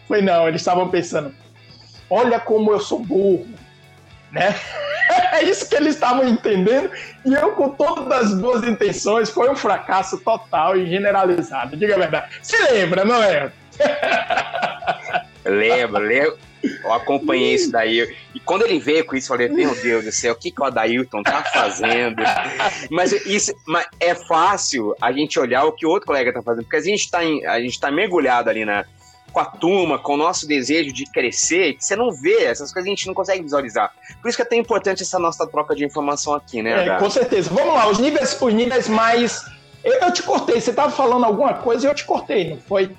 Foi 0.06 0.20
não, 0.20 0.48
eles 0.48 0.60
estavam 0.60 0.88
pensando: 0.88 1.34
olha 2.08 2.38
como 2.38 2.70
eu 2.70 2.80
sou 2.80 2.98
burro, 2.98 3.46
né? 4.30 4.54
É 5.34 5.44
isso 5.44 5.68
que 5.68 5.74
eles 5.74 5.94
estavam 5.94 6.26
entendendo. 6.26 6.90
E 7.24 7.32
eu, 7.34 7.52
com 7.52 7.70
todas 7.70 8.32
as 8.32 8.34
boas 8.34 8.62
intenções, 8.64 9.30
foi 9.30 9.50
um 9.50 9.56
fracasso 9.56 10.18
total 10.18 10.76
e 10.76 10.86
generalizado. 10.86 11.76
Diga 11.76 11.94
a 11.94 11.98
verdade. 11.98 12.38
Se 12.42 12.56
lembra, 12.70 13.04
não 13.04 13.22
é? 13.22 13.52
lembro, 15.44 16.02
lembro. 16.02 16.38
Eu 16.82 16.92
acompanhei 16.94 17.54
isso 17.54 17.70
daí. 17.70 18.16
E 18.34 18.40
quando 18.40 18.64
ele 18.64 18.78
veio 18.78 19.04
com 19.04 19.14
isso, 19.14 19.32
eu 19.32 19.36
falei, 19.36 19.48
meu 19.52 19.74
Deus 19.74 20.04
do 20.04 20.12
céu, 20.12 20.32
o 20.32 20.36
que, 20.36 20.50
que 20.50 20.60
o 20.62 20.64
Adailton 20.64 21.22
tá 21.22 21.42
fazendo? 21.44 22.22
mas 22.90 23.12
isso 23.26 23.52
mas 23.66 23.86
é 24.00 24.14
fácil 24.14 24.94
a 25.00 25.12
gente 25.12 25.38
olhar 25.38 25.64
o 25.64 25.72
que 25.72 25.84
o 25.84 25.90
outro 25.90 26.06
colega 26.06 26.32
tá 26.32 26.42
fazendo, 26.42 26.64
porque 26.64 26.76
a 26.76 26.82
gente 26.82 27.10
tá, 27.10 27.22
em, 27.22 27.44
a 27.44 27.60
gente 27.60 27.78
tá 27.78 27.90
mergulhado 27.90 28.48
ali 28.48 28.64
na, 28.64 28.86
com 29.34 29.40
a 29.40 29.44
turma, 29.44 29.98
com 29.98 30.14
o 30.14 30.16
nosso 30.16 30.46
desejo 30.46 30.92
de 30.92 31.04
crescer, 31.06 31.76
você 31.76 31.96
não 31.96 32.12
vê, 32.12 32.44
essas 32.44 32.72
coisas 32.72 32.86
a 32.86 32.90
gente 32.90 33.08
não 33.08 33.12
consegue 33.12 33.42
visualizar. 33.42 33.92
Por 34.22 34.28
isso 34.28 34.36
que 34.36 34.42
é 34.42 34.44
tão 34.44 34.56
importante 34.56 35.02
essa 35.02 35.18
nossa 35.18 35.44
troca 35.44 35.74
de 35.74 35.84
informação 35.84 36.34
aqui, 36.34 36.62
né? 36.62 36.86
É, 36.86 36.98
com 36.98 37.10
certeza. 37.10 37.50
Vamos 37.52 37.74
lá, 37.74 37.88
os 37.88 37.98
níveis, 37.98 38.40
os 38.40 38.54
níveis 38.54 38.88
mais. 38.88 39.44
Eu, 39.82 39.94
eu 39.94 40.12
te 40.12 40.22
cortei, 40.22 40.60
você 40.60 40.70
estava 40.70 40.92
falando 40.92 41.24
alguma 41.24 41.52
coisa 41.54 41.84
e 41.84 41.90
eu 41.90 41.94
te 41.94 42.04
cortei, 42.04 42.50
não 42.50 42.58
foi? 42.58 42.92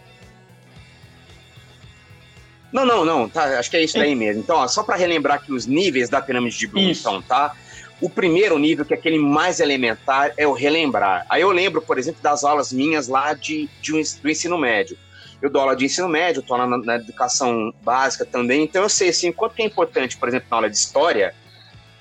Não, 2.69 2.85
não, 2.85 3.05
não, 3.05 3.29
tá, 3.29 3.57
acho 3.57 3.71
que 3.71 3.77
é 3.77 3.83
isso 3.83 3.97
daí 3.97 4.13
mesmo. 4.13 4.41
Então, 4.41 4.57
ó, 4.57 4.67
só 4.67 4.83
para 4.83 4.97
relembrar 4.97 5.37
aqui 5.37 5.53
os 5.53 5.65
níveis 5.65 6.09
da 6.09 6.21
pirâmide 6.21 6.57
de 6.57 6.67
Bloom, 6.67 6.89
então, 6.89 7.21
tá? 7.21 7.55
O 8.01 8.09
primeiro 8.09 8.59
nível, 8.59 8.83
que 8.83 8.93
é 8.93 8.97
aquele 8.97 9.17
mais 9.17 9.61
elementar, 9.61 10.33
é 10.35 10.45
o 10.45 10.51
relembrar. 10.51 11.25
Aí 11.29 11.41
eu 11.41 11.51
lembro, 11.51 11.81
por 11.81 11.97
exemplo, 11.97 12.21
das 12.21 12.43
aulas 12.43 12.73
minhas 12.73 13.07
lá 13.07 13.33
de, 13.33 13.69
de 13.81 13.95
um, 13.95 14.01
do 14.21 14.29
ensino 14.29 14.57
médio. 14.57 14.97
Eu 15.41 15.49
dou 15.49 15.61
aula 15.61 15.75
de 15.75 15.85
ensino 15.85 16.07
médio, 16.07 16.39
estou 16.39 16.57
na, 16.57 16.77
na, 16.77 16.95
educação 16.95 17.73
básica 17.83 18.25
também, 18.25 18.63
então 18.63 18.83
eu 18.83 18.89
sei 18.89 19.09
assim, 19.09 19.31
quanto 19.31 19.59
é 19.59 19.63
importante, 19.63 20.17
por 20.17 20.27
exemplo, 20.27 20.47
na 20.49 20.57
aula 20.57 20.69
de 20.69 20.75
história, 20.75 21.35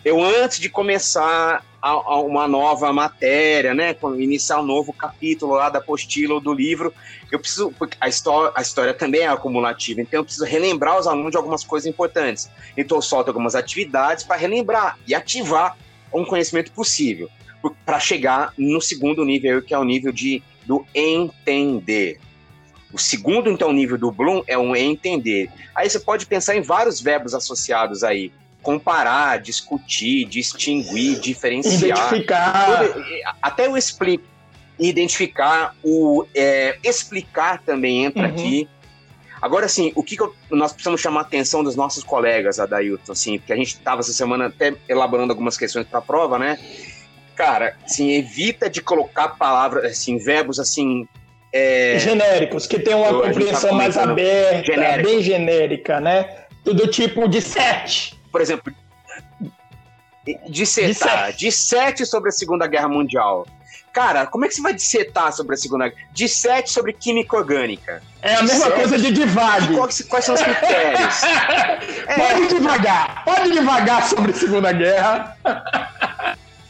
eu 0.05 0.23
antes 0.23 0.59
de 0.59 0.69
começar 0.69 1.65
a, 1.81 1.89
a 1.91 2.21
uma 2.21 2.47
nova 2.47 2.93
matéria, 2.93 3.75
né, 3.75 3.97
iniciar 4.19 4.61
um 4.61 4.65
novo 4.65 4.93
capítulo 4.93 5.55
lá 5.55 5.69
da 5.69 5.79
apostila 5.79 6.35
ou 6.35 6.41
do 6.41 6.53
livro, 6.53 6.93
eu 7.31 7.39
preciso, 7.39 7.73
porque 7.79 7.97
a 8.01 8.09
história, 8.09 8.53
a 8.55 8.63
história 8.63 8.95
também 8.95 9.23
é 9.23 9.29
acumulativa, 9.29 10.01
então 10.01 10.21
eu 10.21 10.25
preciso 10.25 10.45
relembrar 10.45 10.99
os 10.99 11.07
alunos 11.07 11.31
de 11.31 11.37
algumas 11.37 11.65
coisas 11.65 11.87
importantes. 11.87 12.51
Então 12.77 12.99
eu 12.99 13.03
solto 13.03 13.29
algumas 13.29 13.55
atividades 13.55 14.25
para 14.25 14.37
relembrar 14.37 14.99
e 15.07 15.15
ativar 15.15 15.77
um 16.13 16.25
conhecimento 16.25 16.71
possível 16.73 17.29
para 17.85 17.99
chegar 17.99 18.53
no 18.59 18.81
segundo 18.81 19.25
nível, 19.25 19.63
que 19.63 19.75
é 19.75 19.79
o 19.79 19.85
nível 19.85 20.13
de 20.13 20.43
do 20.67 20.87
entender. 20.95 22.19
O 22.95 22.99
segundo, 22.99 23.51
então, 23.51 23.73
nível 23.73 23.99
do 23.99 24.13
Bloom 24.13 24.45
é 24.47 24.57
um 24.57 24.77
entender. 24.77 25.51
Aí 25.75 25.91
você 25.91 25.99
pode 25.99 26.27
pensar 26.27 26.55
em 26.55 26.61
vários 26.61 27.01
verbos 27.01 27.35
associados 27.35 28.05
aí. 28.05 28.33
Comparar, 28.63 29.41
discutir, 29.41 30.25
distinguir, 30.27 31.19
diferenciar. 31.19 32.15
Identificar. 32.15 32.83
Até 33.43 33.67
eu 33.67 33.77
explico. 33.77 34.23
Identificar, 34.79 35.75
o 35.85 36.25
é, 36.35 36.79
explicar 36.85 37.61
também 37.63 38.05
entra 38.05 38.29
uhum. 38.29 38.29
aqui. 38.29 38.69
Agora, 39.43 39.67
assim, 39.67 39.93
o 39.97 40.03
que, 40.03 40.17
que 40.17 40.23
eu, 40.23 40.35
nós 40.51 40.73
precisamos 40.73 41.01
chamar 41.01 41.21
a 41.21 41.23
atenção 41.25 41.65
dos 41.65 41.75
nossos 41.75 42.05
colegas, 42.05 42.61
Adailton, 42.61 43.13
assim, 43.13 43.39
porque 43.39 43.53
a 43.53 43.57
gente 43.57 43.75
estava 43.75 44.01
essa 44.01 44.13
semana 44.13 44.47
até 44.47 44.75
elaborando 44.89 45.33
algumas 45.33 45.57
questões 45.57 45.87
para 45.87 45.99
a 45.99 46.03
prova, 46.03 46.39
né? 46.39 46.59
Cara, 47.35 47.77
assim, 47.85 48.13
evita 48.13 48.71
de 48.71 48.81
colocar 48.81 49.31
palavras, 49.31 49.85
assim, 49.85 50.17
verbos, 50.17 50.59
assim, 50.59 51.07
é... 51.55 51.99
genéricos, 51.99 52.67
que 52.67 52.79
tem 52.79 52.95
uma 52.95 53.07
Eu, 53.07 53.23
compreensão 53.23 53.71
tá 53.71 53.77
mais 53.77 53.97
aberta, 53.97 54.65
genérico. 54.73 55.09
bem 55.09 55.23
genérica, 55.23 56.01
né? 56.01 56.29
Do 56.65 56.89
tipo 56.89 57.29
de 57.29 57.41
sete. 57.41 58.19
Por 58.33 58.41
exemplo, 58.41 58.73
Dissetar. 60.49 61.33
Dissete 61.33 62.07
sobre 62.07 62.31
a 62.31 62.33
Segunda 62.33 62.67
Guerra 62.67 62.89
Mundial. 62.89 63.47
Cara, 63.93 64.27
como 64.27 64.45
é 64.45 64.49
que 64.49 64.55
você 64.55 64.63
vai 64.63 64.75
dissetar 64.75 65.33
sobre 65.33 65.55
a 65.55 65.57
Segunda 65.57 65.89
Guerra? 65.89 66.09
Dissete 66.13 66.71
sobre 66.71 66.93
química 66.93 67.37
orgânica. 67.37 68.03
É 68.23 68.35
a 68.35 68.43
mesma 68.43 68.71
coisa 68.71 68.99
de 68.99 69.13
divague. 69.13 69.77
Quais, 69.77 70.01
quais 70.03 70.25
são 70.25 70.35
os 70.35 70.43
critérios? 70.43 71.23
é. 72.09 72.15
Pode 72.17 72.49
devagar. 72.49 73.25
Pode 73.25 73.53
devagar 73.53 74.09
sobre 74.09 74.33
a 74.33 74.35
Segunda 74.35 74.73
Guerra. 74.73 75.37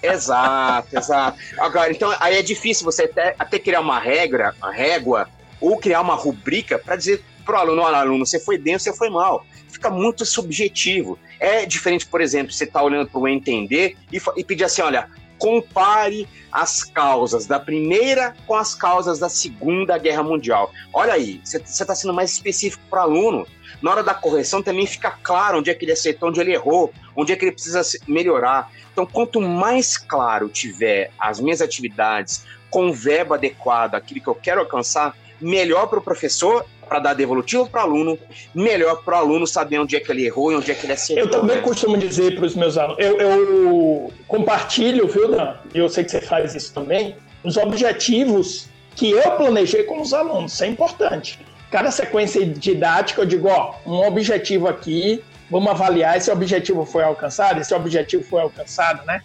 Exato, 0.05 0.97
exato. 0.97 1.39
Agora, 1.59 1.91
então, 1.91 2.15
aí 2.21 2.37
é 2.37 2.43
difícil 2.43 2.85
você 2.85 3.05
até, 3.05 3.35
até 3.39 3.59
criar 3.59 3.81
uma 3.81 3.99
regra, 3.99 4.55
uma 4.59 4.73
régua, 4.73 5.29
ou 5.61 5.79
criar 5.79 6.01
uma 6.01 6.15
rubrica 6.15 6.79
para 6.79 6.97
dizer 6.97 7.25
pro 7.45 7.57
aluno, 7.57 7.83
olha, 7.83 7.99
aluno, 7.99 8.27
você 8.27 8.41
foi 8.41 8.59
bem 8.59 8.75
ou 8.75 8.81
você 8.81 8.93
foi 8.93 9.11
mal. 9.11 9.45
Fica 9.69 9.91
muito 9.91 10.25
subjetivo. 10.25 11.19
É 11.39 11.67
diferente, 11.67 12.07
por 12.07 12.21
exemplo, 12.21 12.53
você 12.53 12.67
tá 12.67 12.83
olhando 12.83 13.09
para 13.11 13.21
o 13.21 13.29
entender 13.29 13.97
e, 14.11 14.21
e 14.37 14.45
pedir 14.45 14.65
assim, 14.65 14.83
olha, 14.83 15.09
compare 15.39 16.29
as 16.51 16.85
causas 16.85 17.47
da 17.47 17.59
primeira 17.59 18.35
com 18.47 18.55
as 18.55 18.75
causas 18.75 19.19
da 19.19 19.29
segunda 19.29 19.99
guerra 19.99 20.23
mundial. 20.23 20.73
Olha 20.93 21.15
aí, 21.15 21.41
você 21.45 21.59
está 21.59 21.95
sendo 21.95 22.15
mais 22.15 22.33
específico 22.33 22.83
para 22.89 23.01
o 23.01 23.03
aluno. 23.03 23.47
Na 23.83 23.91
hora 23.91 24.03
da 24.03 24.15
correção 24.15 24.63
também 24.63 24.87
fica 24.87 25.11
claro 25.11 25.59
onde 25.59 25.71
é 25.71 25.75
que 25.75 25.85
ele 25.85 25.93
acertou, 25.93 26.29
onde 26.29 26.41
ele 26.41 26.53
errou, 26.53 26.93
onde 27.17 27.33
é 27.33 27.37
que 27.37 27.45
ele 27.45 27.53
precisa 27.53 27.83
melhorar. 28.07 28.71
Então, 28.93 29.05
quanto 29.05 29.41
mais 29.41 29.97
claro 29.97 30.49
tiver 30.49 31.11
as 31.19 31.41
minhas 31.41 31.61
atividades 31.61 32.45
com 32.71 32.89
o 32.89 32.93
verbo 32.93 33.35
adequado, 33.35 33.95
aquilo 33.95 34.21
que 34.21 34.29
eu 34.29 34.35
quero 34.35 34.61
alcançar, 34.61 35.17
melhor 35.41 35.87
para 35.87 35.99
o 35.99 36.03
professor 36.03 36.65
para 36.89 36.99
dar 36.99 37.15
devolutivo 37.15 37.69
para 37.69 37.81
o 37.81 37.85
aluno, 37.85 38.19
melhor 38.55 39.03
para 39.03 39.17
o 39.17 39.19
aluno 39.19 39.47
saber 39.47 39.79
onde 39.79 39.97
é 39.97 40.01
que 40.01 40.11
ele 40.13 40.27
errou 40.27 40.53
e 40.53 40.57
onde 40.57 40.71
é 40.71 40.75
que 40.75 40.87
ele 40.87 40.93
acertou. 40.93 41.25
Eu 41.25 41.31
também 41.31 41.57
né? 41.57 41.63
costumo 41.63 41.97
dizer 41.97 42.37
para 42.37 42.45
os 42.45 42.55
meus 42.55 42.77
alunos, 42.77 43.05
eu, 43.05 43.19
eu 43.19 44.13
compartilho, 44.29 45.09
viu, 45.09 45.31
Dan? 45.31 45.55
E 45.75 45.79
eu 45.79 45.89
sei 45.89 46.05
que 46.05 46.11
você 46.11 46.21
faz 46.21 46.55
isso 46.55 46.73
também, 46.73 47.17
os 47.43 47.57
objetivos 47.57 48.69
que 48.95 49.11
eu 49.11 49.31
planejei 49.33 49.85
com 49.85 50.01
os 50.01 50.13
alunos, 50.13 50.53
isso 50.53 50.65
é 50.65 50.69
importante. 50.69 51.39
Cada 51.75 51.91
sequência 51.91 52.47
didática 52.47 53.23
eu 53.23 53.27
digo, 53.27 53.49
ó, 53.49 53.75
um 53.85 54.07
objetivo 54.07 54.69
aqui, 54.69 55.25
vamos 55.51 55.69
avaliar 55.69 56.17
esse 56.17 56.31
objetivo 56.31 56.87
foi 56.87 57.03
alcançado, 57.03 57.61
esse 57.61 57.75
objetivo 57.75 58.23
foi 58.23 58.43
alcançado, 58.43 59.05
né? 59.05 59.21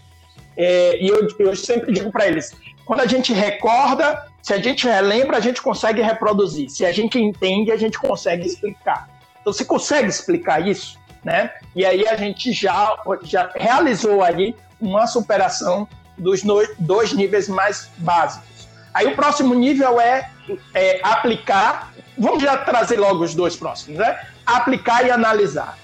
É, 0.57 0.99
e 0.99 1.09
eu, 1.09 1.27
eu 1.37 1.55
sempre 1.55 1.93
digo 1.93 2.11
para 2.11 2.25
eles, 2.25 2.55
quando 2.85 3.01
a 3.01 3.05
gente 3.05 3.31
recorda, 3.33 4.25
se 4.41 4.51
a 4.51 4.57
gente 4.57 4.87
relembra, 4.87 5.37
a 5.37 5.39
gente 5.39 5.61
consegue 5.61 6.01
reproduzir. 6.01 6.71
Se 6.71 6.83
a 6.83 6.91
gente 6.91 7.19
entende, 7.19 7.71
a 7.71 7.77
gente 7.77 7.99
consegue 7.99 8.47
explicar. 8.47 9.07
Então, 9.41 9.53
você 9.53 9.63
consegue 9.63 10.09
explicar 10.09 10.67
isso, 10.67 10.97
né? 11.23 11.51
E 11.75 11.85
aí 11.85 12.07
a 12.07 12.15
gente 12.15 12.51
já, 12.51 12.97
já 13.21 13.51
realizou 13.55 14.23
aí 14.23 14.55
uma 14.81 15.05
superação 15.05 15.87
dos 16.17 16.43
no, 16.43 16.67
dois 16.79 17.13
níveis 17.13 17.47
mais 17.47 17.91
básicos. 17.99 18.67
Aí 18.91 19.05
o 19.05 19.15
próximo 19.15 19.53
nível 19.53 20.01
é, 20.01 20.31
é 20.73 20.99
aplicar. 21.03 21.93
Vamos 22.17 22.41
já 22.43 22.57
trazer 22.57 22.99
logo 22.99 23.23
os 23.23 23.35
dois 23.35 23.55
próximos, 23.55 23.97
né? 23.99 24.27
Aplicar 24.45 25.05
e 25.05 25.11
analisar. 25.11 25.77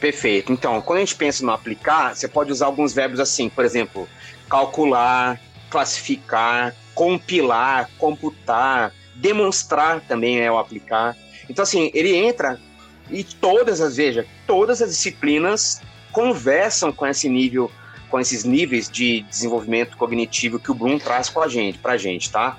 Perfeito. 0.00 0.52
Então, 0.52 0.80
quando 0.80 0.98
a 0.98 1.00
gente 1.00 1.14
pensa 1.14 1.44
no 1.46 1.52
aplicar, 1.52 2.14
você 2.14 2.26
pode 2.26 2.50
usar 2.50 2.66
alguns 2.66 2.92
verbos 2.92 3.20
assim, 3.20 3.48
por 3.48 3.64
exemplo, 3.64 4.08
calcular, 4.50 5.40
classificar, 5.70 6.74
compilar, 6.94 7.88
computar, 7.98 8.92
demonstrar 9.14 10.00
também 10.00 10.40
é 10.40 10.50
o 10.50 10.58
aplicar. 10.58 11.16
Então, 11.48 11.62
assim, 11.62 11.90
ele 11.94 12.16
entra 12.16 12.60
e 13.10 13.22
todas 13.22 13.80
as, 13.80 13.96
veja, 13.96 14.26
todas 14.46 14.82
as 14.82 14.90
disciplinas 14.90 15.80
conversam 16.10 16.92
com 16.92 17.06
esse 17.06 17.28
nível, 17.28 17.70
com 18.12 18.20
esses 18.20 18.44
níveis 18.44 18.90
de 18.90 19.22
desenvolvimento 19.22 19.96
cognitivo 19.96 20.58
que 20.58 20.70
o 20.70 20.74
Bloom 20.74 20.98
traz 20.98 21.30
com 21.30 21.40
a 21.40 21.48
gente, 21.48 21.78
pra 21.78 21.96
gente, 21.96 22.30
tá? 22.30 22.58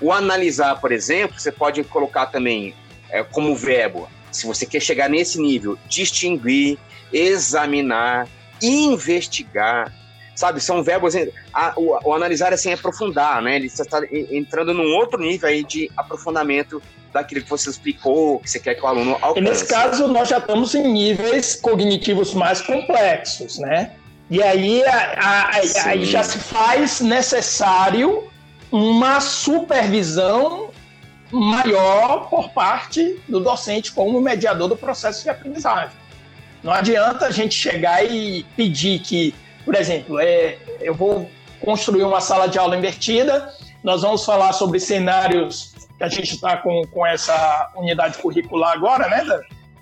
O 0.00 0.12
analisar, 0.12 0.80
por 0.80 0.92
exemplo, 0.92 1.40
você 1.40 1.50
pode 1.50 1.82
colocar 1.82 2.26
também 2.26 2.72
é, 3.10 3.24
como 3.24 3.56
verbo 3.56 4.08
se 4.30 4.46
você 4.46 4.64
quer 4.64 4.80
chegar 4.80 5.10
nesse 5.10 5.40
nível, 5.40 5.76
distinguir, 5.88 6.78
examinar, 7.12 8.28
investigar, 8.62 9.92
sabe? 10.36 10.60
São 10.60 10.84
verbos. 10.84 11.14
A, 11.52 11.72
o, 11.76 11.98
o, 12.04 12.14
analisar 12.14 12.52
assim 12.52 12.70
é 12.70 12.74
aprofundar, 12.74 13.42
né? 13.42 13.56
Ele 13.56 13.66
está 13.66 14.00
entrando 14.30 14.72
num 14.72 14.94
outro 14.94 15.20
nível 15.20 15.48
aí 15.48 15.64
de 15.64 15.90
aprofundamento 15.96 16.80
daquilo 17.12 17.42
que 17.42 17.50
você 17.50 17.68
explicou, 17.68 18.38
que 18.38 18.48
você 18.48 18.60
quer 18.60 18.76
que 18.76 18.82
o 18.82 18.86
aluno 18.86 19.18
alcance. 19.20 19.38
E 19.38 19.42
nesse 19.42 19.66
caso, 19.66 20.06
nós 20.06 20.28
já 20.28 20.38
estamos 20.38 20.76
em 20.76 20.86
níveis 20.92 21.56
cognitivos 21.56 22.32
mais 22.34 22.60
complexos, 22.60 23.58
né? 23.58 23.96
E 24.32 24.42
aí, 24.42 24.82
a, 24.86 25.50
a, 25.50 25.50
aí 25.90 26.06
já 26.06 26.22
se 26.22 26.38
faz 26.38 27.02
necessário 27.02 28.30
uma 28.70 29.20
supervisão 29.20 30.70
maior 31.30 32.30
por 32.30 32.48
parte 32.48 33.20
do 33.28 33.40
docente 33.40 33.92
como 33.92 34.18
mediador 34.22 34.68
do 34.68 34.76
processo 34.76 35.22
de 35.22 35.28
aprendizagem. 35.28 35.94
Não 36.62 36.72
adianta 36.72 37.26
a 37.26 37.30
gente 37.30 37.54
chegar 37.54 38.06
e 38.06 38.42
pedir 38.56 39.00
que, 39.00 39.34
por 39.66 39.74
exemplo, 39.74 40.18
é, 40.18 40.56
eu 40.80 40.94
vou 40.94 41.30
construir 41.60 42.02
uma 42.02 42.22
sala 42.22 42.46
de 42.48 42.58
aula 42.58 42.74
invertida, 42.74 43.52
nós 43.84 44.00
vamos 44.00 44.24
falar 44.24 44.54
sobre 44.54 44.80
cenários 44.80 45.74
que 45.98 46.04
a 46.04 46.08
gente 46.08 46.36
está 46.36 46.56
com, 46.56 46.86
com 46.86 47.06
essa 47.06 47.70
unidade 47.76 48.16
curricular 48.16 48.72
agora, 48.72 49.10
né? 49.10 49.26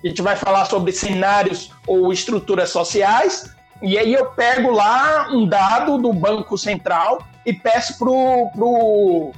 A 0.03 0.07
gente 0.07 0.21
vai 0.21 0.35
falar 0.35 0.65
sobre 0.65 0.91
cenários 0.91 1.71
ou 1.87 2.11
estruturas 2.11 2.69
sociais, 2.69 3.50
e 3.81 3.97
aí 3.97 4.13
eu 4.13 4.27
pego 4.27 4.71
lá 4.71 5.29
um 5.31 5.47
dado 5.47 5.97
do 5.97 6.13
Banco 6.13 6.57
Central 6.57 7.25
e 7.45 7.51
peço 7.53 7.97
para 7.97 8.09
o 8.09 9.33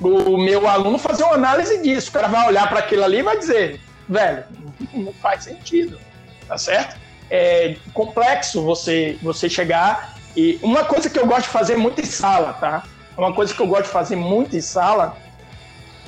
o 0.00 0.36
meu 0.36 0.66
aluno 0.66 0.98
fazer 0.98 1.22
uma 1.22 1.34
análise 1.34 1.80
disso. 1.82 2.10
O 2.10 2.12
cara 2.12 2.28
vai 2.28 2.48
olhar 2.48 2.68
para 2.68 2.80
aquilo 2.80 3.04
ali 3.04 3.18
e 3.18 3.22
vai 3.22 3.38
dizer, 3.38 3.80
velho, 4.08 4.44
não 4.92 5.12
faz 5.14 5.44
sentido, 5.44 5.98
tá 6.46 6.58
certo? 6.58 6.96
É 7.30 7.76
complexo 7.94 8.62
você, 8.62 9.18
você 9.22 9.48
chegar 9.48 10.16
e 10.36 10.58
uma 10.62 10.84
coisa 10.84 11.08
que 11.08 11.18
eu 11.18 11.26
gosto 11.26 11.44
de 11.44 11.48
fazer 11.48 11.76
muito 11.76 12.00
em 12.00 12.04
sala, 12.04 12.52
tá? 12.54 12.82
Uma 13.16 13.32
coisa 13.32 13.54
que 13.54 13.60
eu 13.60 13.66
gosto 13.66 13.84
de 13.84 13.90
fazer 13.90 14.16
muito 14.16 14.56
em 14.56 14.60
sala 14.60 15.16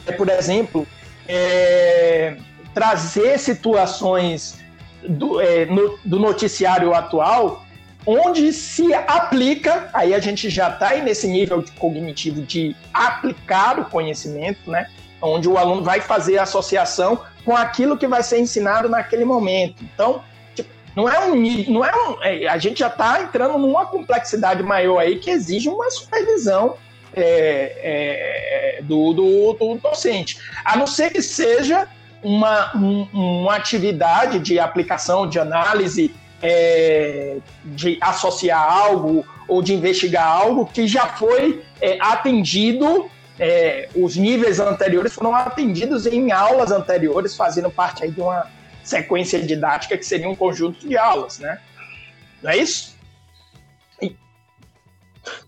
é, 0.07 0.13
por 0.13 0.29
exemplo, 0.29 0.87
é, 1.29 2.37
trazer 2.75 3.39
situações 3.39 4.59
do, 5.07 5.41
é, 5.41 5.67
no, 5.67 5.99
do 6.05 6.19
noticiário 6.19 6.95
atual 6.95 7.64
onde 8.07 8.53
se 8.53 8.93
aplica, 8.95 9.89
aí 9.93 10.15
a 10.15 10.19
gente 10.19 10.51
já 10.51 10.69
está 10.69 10.95
nesse 10.97 11.27
nível 11.27 11.63
de 11.63 11.73
cognitivo 11.73 12.43
de 12.43 12.77
aplicar 12.93 13.79
o 13.79 13.87
conhecimento, 13.87 14.71
né? 14.71 14.89
Onde 15.21 15.49
o 15.49 15.57
aluno 15.57 15.83
vai 15.83 16.01
fazer 16.01 16.39
associação 16.39 17.21
com 17.45 17.57
aquilo 17.57 17.97
que 17.97 18.07
vai 18.07 18.23
ser 18.23 18.39
ensinado 18.41 18.89
naquele 18.89 19.25
momento. 19.25 19.83
Então, 19.83 20.23
tipo, 20.55 20.69
não 20.95 21.09
é 21.09 21.19
um 21.27 21.35
não 21.71 21.85
é 21.85 21.93
um, 21.95 22.23
é, 22.23 22.47
a 22.47 22.59
gente 22.59 22.81
já 22.81 22.89
está 22.89 23.23
entrando 23.23 23.57
numa 23.59 23.87
complexidade 23.87 24.63
maior 24.63 24.99
aí 24.99 25.19
que 25.19 25.31
exige 25.31 25.69
uma 25.69 25.91
supervisão 25.91 26.77
é, 27.17 28.79
é, 28.79 28.83
do, 28.83 29.13
do, 29.13 29.53
do, 29.55 29.75
docente, 29.77 30.39
a 30.65 30.77
não 30.77 30.87
ser 30.87 31.11
que 31.11 31.23
seja 31.23 31.89
uma, 32.23 32.77
um, 32.77 33.07
uma 33.13 33.55
atividade 33.55 34.41
de 34.41 34.59
aplicação, 34.59 35.29
de 35.29 35.39
análise 35.39 36.15
é, 36.47 37.39
de 37.65 37.97
associar 38.03 38.63
algo 38.63 39.27
ou 39.49 39.63
de 39.63 39.73
investigar 39.73 40.27
algo 40.27 40.67
que 40.67 40.87
já 40.87 41.07
foi 41.07 41.65
é, 41.81 41.97
atendido, 41.99 43.11
é, 43.41 43.89
os 43.95 44.15
níveis 44.15 44.61
anteriores 44.61 45.15
foram 45.15 45.35
atendidos 45.35 46.05
em 46.07 46.31
aulas 46.31 46.71
anteriores, 46.71 47.35
fazendo 47.35 47.71
parte 47.71 48.05
aí 48.05 48.11
de 48.11 48.21
uma 48.21 48.47
sequência 48.83 49.41
didática 49.41 49.97
que 49.97 50.05
seria 50.05 50.29
um 50.29 50.37
conjunto 50.37 50.87
de 50.87 50.99
aulas, 50.99 51.39
né? 51.39 51.59
Não 52.43 52.51
é 52.51 52.59
isso? 52.59 52.94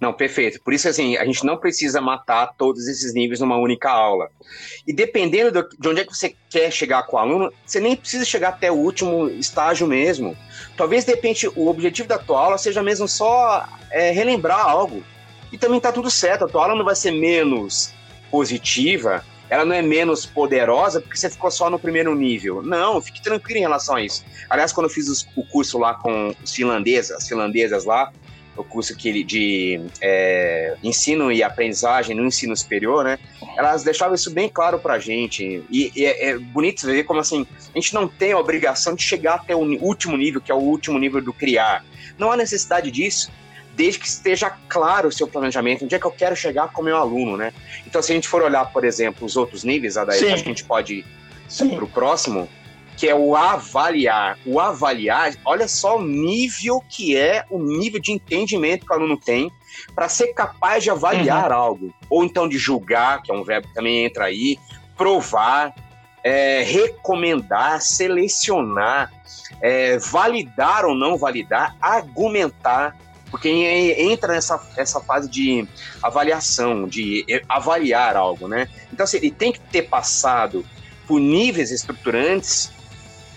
Não, 0.01 0.13
perfeito. 0.13 0.61
Por 0.63 0.73
isso, 0.73 0.89
assim, 0.89 1.17
a 1.17 1.25
gente 1.25 1.45
não 1.45 1.57
precisa 1.57 2.01
matar 2.01 2.55
todos 2.57 2.87
esses 2.89 3.13
níveis 3.15 3.41
numa 3.41 3.57
única 3.57 3.91
aula. 3.91 4.31
E 4.87 4.93
dependendo 4.93 5.67
de 5.79 5.89
onde 5.89 6.01
é 6.01 6.05
que 6.05 6.15
você 6.15 6.35
quer 6.49 6.71
chegar 6.71 7.05
com 7.05 7.17
o 7.17 7.19
aluno, 7.19 7.53
você 7.65 7.81
nem 7.81 7.97
precisa 7.97 8.25
chegar 8.25 8.51
até 8.51 8.71
o 8.71 8.77
último 8.77 9.29
estágio 9.29 9.87
mesmo. 9.87 10.37
Talvez, 10.77 11.05
de 11.05 11.13
repente, 11.13 11.49
o 11.49 11.69
objetivo 11.69 12.09
da 12.09 12.19
tua 12.19 12.41
aula 12.41 12.59
seja 12.59 12.83
mesmo 12.83 13.09
só 13.09 13.67
é, 13.91 14.11
relembrar 14.11 14.61
algo. 14.61 15.03
E 15.53 15.59
também 15.59 15.81
tá 15.81 15.93
tudo 15.93 16.11
certo, 16.11 16.45
a 16.45 16.49
tua 16.49 16.63
aula 16.63 16.75
não 16.75 16.85
vai 16.85 16.97
ser 16.97 17.13
menos 17.13 17.93
positiva, 18.31 19.25
ela 19.49 19.65
não 19.65 19.75
é 19.75 19.83
menos 19.83 20.27
poderosa 20.27 21.01
porque 21.01 21.17
você 21.17 21.31
ficou 21.31 21.51
só 21.51 21.71
no 21.71 21.79
primeiro 21.79 22.15
nível. 22.15 22.63
Não, 22.63 23.01
fique 23.01 23.23
tranquilo 23.23 23.59
em 23.59 23.63
relação 23.63 23.97
a 23.97 24.03
isso. 24.03 24.25
Aliás, 24.51 24.73
quando 24.73 24.87
eu 24.87 24.91
fiz 24.91 25.27
o 25.37 25.45
curso 25.45 25.79
lá 25.79 25.95
com 25.95 26.35
os 26.43 26.53
finlandeses, 26.53 27.13
as 27.13 27.29
finlandesas 27.29 27.85
lá, 27.85 28.13
o 28.57 28.65
curso 28.65 28.97
que 28.97 29.23
de 29.23 29.81
é, 30.01 30.77
ensino 30.83 31.31
e 31.31 31.43
aprendizagem 31.43 32.17
no 32.17 32.25
ensino 32.25 32.57
superior, 32.57 33.05
né? 33.05 33.19
Elas 33.57 33.85
deixavam 33.85 34.15
isso 34.15 34.31
bem 34.31 34.49
claro 34.49 34.79
para 34.79 34.95
a 34.95 34.99
gente. 34.99 35.65
E, 35.71 35.93
e 35.95 36.05
é, 36.05 36.31
é, 36.31 36.39
bonito 36.39 36.87
ver 36.87 37.05
como 37.05 37.21
assim, 37.21 37.47
a 37.75 37.79
gente 37.79 37.95
não 37.95 38.09
tem 38.09 38.33
a 38.33 38.39
obrigação 38.39 38.95
de 38.95 39.03
chegar 39.03 39.37
até 39.37 39.55
o 39.55 39.61
último 39.61 40.17
nível, 40.17 40.41
que 40.41 40.51
é 40.51 40.55
o 40.55 40.59
último 40.59 40.99
nível 40.99 41.21
do 41.21 41.33
criar. 41.33 41.85
Não 42.19 42.33
há 42.33 42.37
necessidade 42.37 42.91
disso 42.91 43.31
desde 43.75 44.01
que 44.01 44.09
esteja 44.09 44.51
claro 44.69 45.09
o 45.09 45.13
seu 45.13 45.29
planejamento, 45.29 45.85
onde 45.85 45.95
é 45.95 45.99
que 45.99 46.07
eu 46.07 46.11
quero 46.11 46.35
chegar 46.35 46.73
com 46.73 46.81
o 46.81 46.85
meu 46.85 46.97
aluno, 46.97 47.37
né? 47.37 47.53
Então, 47.87 48.01
se 48.01 48.11
a 48.11 48.15
gente 48.15 48.27
for 48.27 48.43
olhar, 48.43 48.65
por 48.73 48.85
exemplo, 48.85 49.27
os 49.27 49.37
outros 49.37 49.63
níveis, 49.63 49.95
daí 49.97 50.09
acho 50.09 50.25
que 50.25 50.33
a 50.33 50.37
gente 50.39 50.65
pode 50.65 51.05
ir 51.05 51.75
para 51.75 51.85
o 51.85 51.89
próximo, 51.89 52.49
que 52.97 53.07
é 53.07 53.15
o 53.15 53.37
avaliar. 53.37 54.39
O 54.47 54.59
avaliar, 54.59 55.35
olha 55.45 55.69
só 55.69 55.99
o 55.99 56.03
nível 56.03 56.83
que 56.89 57.17
é, 57.17 57.45
o 57.51 57.59
nível 57.59 58.01
de 58.01 58.13
entendimento 58.13 58.87
que 58.87 58.93
o 58.93 58.95
aluno 58.95 59.17
tem 59.19 59.53
para 59.95 60.09
ser 60.09 60.29
capaz 60.29 60.83
de 60.83 60.91
avaliar 60.91 61.51
uhum. 61.51 61.59
algo. 61.59 61.95
Ou 62.09 62.25
então 62.25 62.49
de 62.49 62.57
julgar, 62.57 63.23
que 63.23 63.31
é 63.31 63.35
um 63.35 63.45
verbo 63.45 63.69
que 63.69 63.75
também 63.75 64.05
entra 64.05 64.25
aí, 64.25 64.59
provar, 64.97 65.75
é, 66.25 66.63
recomendar, 66.63 67.83
selecionar, 67.83 69.13
é, 69.61 69.99
validar 69.99 70.87
ou 70.87 70.95
não 70.95 71.19
validar, 71.19 71.77
argumentar, 71.81 72.97
porque 73.31 73.49
entra 73.49 74.33
nessa 74.33 74.61
essa 74.77 75.01
fase 75.01 75.29
de 75.29 75.69
avaliação, 76.03 76.89
de 76.89 77.27
avaliar 77.49 78.17
algo, 78.17 78.49
né? 78.49 78.69
Então, 78.93 79.05
assim, 79.05 79.19
ele 79.19 79.31
tem 79.31 79.53
que 79.53 79.61
ter 79.61 79.83
passado 79.83 80.65
por 81.07 81.21
níveis 81.21 81.71
estruturantes 81.71 82.73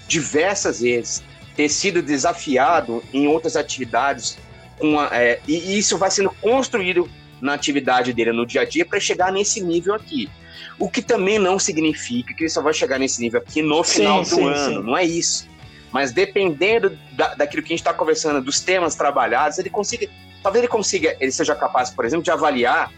diversas 0.10 0.82
vezes, 0.82 1.24
ter 1.56 1.70
sido 1.70 2.02
desafiado 2.02 3.04
em 3.14 3.28
outras 3.28 3.56
atividades, 3.56 4.38
a, 4.82 5.16
é, 5.16 5.40
e 5.48 5.78
isso 5.78 5.98
vai 5.98 6.10
sendo 6.10 6.32
construído 6.42 7.10
na 7.40 7.54
atividade 7.54 8.12
dele 8.12 8.34
no 8.34 8.46
dia 8.46 8.62
a 8.62 8.66
dia 8.66 8.86
para 8.86 9.00
chegar 9.00 9.32
nesse 9.32 9.62
nível 9.62 9.94
aqui. 9.94 10.30
O 10.78 10.90
que 10.90 11.02
também 11.02 11.38
não 11.38 11.60
significa 11.60 12.34
que 12.34 12.44
ele 12.44 12.50
só 12.50 12.62
vai 12.62 12.74
chegar 12.74 12.98
nesse 12.98 13.22
nível 13.22 13.40
aqui 13.40 13.62
no 13.62 13.84
final 13.84 14.26
sim, 14.26 14.32
do 14.32 14.36
sim, 14.36 14.48
ano, 14.48 14.82
sim. 14.82 14.86
não 14.86 14.98
é 14.98 15.06
isso. 15.06 15.48
Mas 15.92 16.12
dependendo 16.12 16.98
da, 17.14 17.36
daquilo 17.36 17.62
que 17.64 17.70
a 17.70 17.76
gente 17.76 17.82
está 17.82 17.94
conversando, 17.94 18.42
dos 18.42 18.60
temas 18.60 18.96
trabalhados, 18.96 19.58
ele 19.60 19.70
consiga, 19.70 20.08
talvez 20.42 20.64
ele 20.64 20.72
consiga, 20.72 21.16
ele 21.20 21.32
seja 21.32 21.56
capaz, 21.56 21.90
por 21.90 22.06
exemplo, 22.06 22.24
de 22.24 22.32
avaliar. 22.32 22.92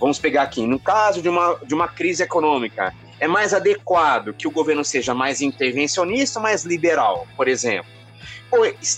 Vamos 0.00 0.18
pegar 0.18 0.42
aqui, 0.42 0.66
no 0.66 0.78
caso 0.78 1.22
de 1.22 1.28
uma, 1.28 1.58
de 1.64 1.74
uma 1.74 1.88
crise 1.88 2.22
econômica, 2.22 2.92
é 3.22 3.28
mais 3.28 3.54
adequado 3.54 4.34
que 4.34 4.48
o 4.48 4.50
governo 4.50 4.84
seja 4.84 5.14
mais 5.14 5.40
intervencionista 5.40 6.40
ou 6.40 6.42
mais 6.42 6.64
liberal, 6.64 7.24
por 7.36 7.46
exemplo? 7.46 7.90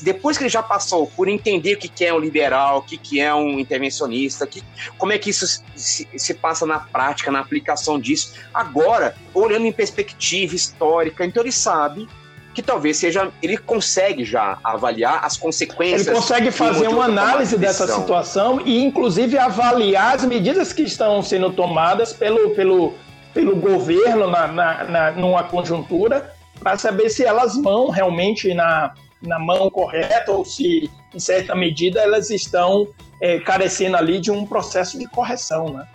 depois 0.03 0.37
que 0.37 0.43
ele 0.43 0.51
já 0.51 0.65
passou 0.65 1.07
por 1.07 1.29
entender 1.29 1.75
o 1.75 1.79
que 1.79 2.05
é 2.05 2.13
um 2.13 2.19
liberal, 2.19 2.79
o 2.79 2.83
que 2.83 3.21
é 3.21 3.33
um 3.33 3.61
intervencionista, 3.61 4.49
que, 4.49 4.61
como 4.99 5.13
é 5.13 5.19
que 5.19 5.31
isso 5.31 5.47
se, 5.77 6.09
se, 6.17 6.35
passa 6.35 6.67
na 6.67 6.81
prática, 6.81 7.31
na 7.31 7.39
aplicação 7.39 8.01
disso, 8.01 8.33
agora, 8.53 9.15
olhando 9.33 9.65
em 9.65 9.71
perspectiva 9.71 10.57
histórica, 10.57 11.25
então 11.25 11.41
ele 11.41 11.53
sabe 11.53 12.09
que 12.53 12.63
talvez 12.63 12.97
seja. 12.97 13.31
Ele 13.41 13.57
consegue 13.57 14.25
já 14.25 14.59
avaliar 14.65 15.25
as 15.25 15.37
consequências. 15.37 16.07
Ele 16.07 16.17
consegue 16.17 16.51
fazer 16.51 16.89
uma 16.89 17.05
análise 17.05 17.57
dessa 17.57 17.87
situação 17.87 18.61
e, 18.65 18.83
inclusive, 18.83 19.39
avaliar 19.39 20.17
as 20.17 20.25
medidas 20.25 20.73
que 20.73 20.83
estão 20.83 21.23
sendo 21.23 21.53
tomadas 21.53 22.13
pelo, 22.13 22.51
pelo, 22.51 22.95
pelo 23.35 23.57
governo 23.57 24.29
na, 24.29 24.47
na, 24.47 24.85
na 24.85 25.11
numa 25.11 25.43
conjuntura 25.43 26.33
para 26.61 26.79
saber 26.79 27.11
se 27.11 27.25
elas 27.25 27.57
vão 27.61 27.91
realmente 27.91 28.55
na, 28.55 28.95
na 29.21 29.39
mão 29.39 29.69
correta 29.69 30.31
ou 30.33 30.45
se, 30.45 30.89
em 31.13 31.19
certa 31.19 31.55
medida, 31.55 32.01
elas 32.01 32.31
estão 32.31 32.89
é, 33.21 33.41
carecendo 33.41 33.97
ali 33.97 34.21
de 34.21 34.31
um 34.31 34.47
processo 34.47 34.99
de 34.99 35.07
correção, 35.07 35.69
né? 35.71 35.87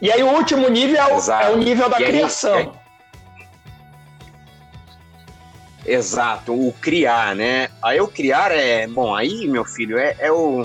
E 0.00 0.12
aí 0.12 0.22
o 0.22 0.28
último 0.28 0.68
nível 0.68 0.96
é 0.96 1.12
o, 1.12 1.32
é 1.32 1.50
o 1.50 1.56
nível 1.56 1.88
da 1.90 2.00
e 2.00 2.04
criação. 2.04 2.54
Aí, 2.54 2.70
Exato, 5.84 6.52
o 6.52 6.72
criar, 6.80 7.34
né? 7.34 7.70
Aí 7.82 7.98
o 8.00 8.06
criar 8.06 8.52
é, 8.52 8.86
bom, 8.86 9.14
aí, 9.14 9.48
meu 9.48 9.64
filho, 9.64 9.98
é, 9.98 10.14
é 10.18 10.30
o 10.30 10.64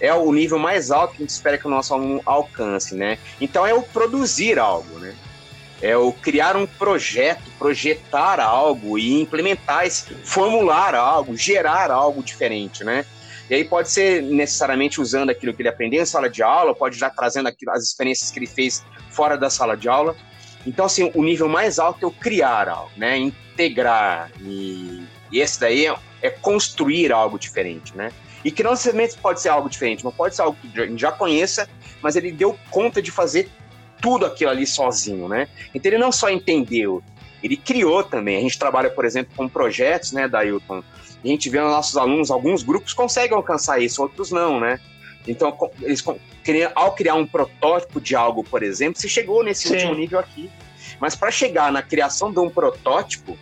é 0.00 0.12
o 0.14 0.32
nível 0.32 0.58
mais 0.58 0.90
alto 0.90 1.14
que 1.14 1.18
a 1.18 1.24
gente 1.24 1.30
espera 1.30 1.58
que 1.58 1.66
o 1.66 1.70
nosso 1.70 1.92
aluno 1.92 2.22
alcance, 2.24 2.94
né? 2.94 3.18
Então 3.40 3.66
é 3.66 3.74
o 3.74 3.82
produzir 3.82 4.58
algo, 4.58 4.98
né? 4.98 5.14
É 5.82 5.96
o 5.96 6.12
criar 6.12 6.56
um 6.56 6.66
projeto, 6.66 7.42
projetar 7.58 8.40
algo 8.40 8.98
e 8.98 9.20
implementar, 9.20 9.86
esse, 9.86 10.14
formular 10.24 10.94
algo, 10.94 11.36
gerar 11.36 11.90
algo 11.90 12.22
diferente, 12.22 12.84
né? 12.84 13.04
E 13.48 13.54
aí 13.54 13.64
pode 13.64 13.90
ser 13.90 14.22
necessariamente 14.22 15.00
usando 15.00 15.30
aquilo 15.30 15.52
que 15.52 15.62
ele 15.62 15.68
aprendeu 15.68 16.02
em 16.02 16.06
sala 16.06 16.30
de 16.30 16.42
aula, 16.42 16.74
pode 16.74 16.96
já 16.96 17.10
trazendo 17.10 17.48
aquilo, 17.48 17.72
as 17.72 17.82
experiências 17.82 18.30
que 18.30 18.38
ele 18.38 18.46
fez 18.46 18.84
fora 19.10 19.36
da 19.36 19.50
sala 19.50 19.76
de 19.76 19.88
aula. 19.88 20.14
Então, 20.64 20.84
assim, 20.84 21.10
o 21.14 21.22
nível 21.24 21.48
mais 21.48 21.78
alto 21.78 22.04
é 22.04 22.08
o 22.08 22.12
criar 22.12 22.68
algo, 22.68 22.92
né? 22.96 23.18
integrar 23.60 24.30
e, 24.40 25.02
e 25.32 25.40
esse 25.40 25.58
daí 25.58 25.86
é, 25.86 25.96
é, 26.22 26.30
construir 26.30 27.12
algo 27.12 27.38
diferente, 27.38 27.96
né? 27.96 28.12
E 28.44 28.50
que 28.50 28.62
não 28.62 28.70
necessariamente 28.70 29.16
pode 29.18 29.40
ser 29.40 29.50
algo 29.50 29.68
diferente, 29.68 30.04
mas 30.04 30.14
pode 30.14 30.34
ser 30.34 30.42
algo 30.42 30.56
que 30.60 30.80
a 30.80 30.86
gente 30.86 31.00
já 31.00 31.12
conheça, 31.12 31.68
mas 32.02 32.16
ele 32.16 32.32
deu 32.32 32.58
conta 32.70 33.02
de 33.02 33.10
fazer 33.10 33.50
tudo 34.00 34.24
aquilo 34.24 34.50
ali 34.50 34.66
sozinho, 34.66 35.28
né? 35.28 35.48
Então 35.74 35.90
ele 35.90 35.98
não 35.98 36.10
só 36.10 36.30
entendeu, 36.30 37.02
ele 37.42 37.56
criou 37.56 38.02
também. 38.02 38.38
A 38.38 38.40
gente 38.40 38.58
trabalha, 38.58 38.90
por 38.90 39.04
exemplo, 39.04 39.32
com 39.36 39.48
projetos, 39.48 40.12
né, 40.12 40.28
Dailton? 40.28 40.82
A 41.22 41.28
gente 41.28 41.50
vê 41.50 41.60
nos 41.60 41.70
nossos 41.70 41.96
alunos, 41.96 42.30
alguns 42.30 42.62
grupos 42.62 42.94
conseguem 42.94 43.36
alcançar 43.36 43.80
isso, 43.80 44.02
outros 44.02 44.30
não, 44.30 44.58
né? 44.58 44.80
Então, 45.28 45.54
eles, 45.82 46.02
ao 46.74 46.94
criar 46.94 47.14
um 47.14 47.26
protótipo 47.26 48.00
de 48.00 48.16
algo, 48.16 48.42
por 48.42 48.62
exemplo, 48.62 48.98
se 48.98 49.08
chegou 49.08 49.44
nesse 49.44 49.68
Sim. 49.68 49.74
último 49.74 49.94
nível 49.94 50.18
aqui. 50.18 50.50
Mas 50.98 51.14
para 51.14 51.30
chegar 51.30 51.70
na 51.70 51.82
criação 51.82 52.32
de 52.32 52.38
um 52.38 52.48
protótipo, 52.48 53.38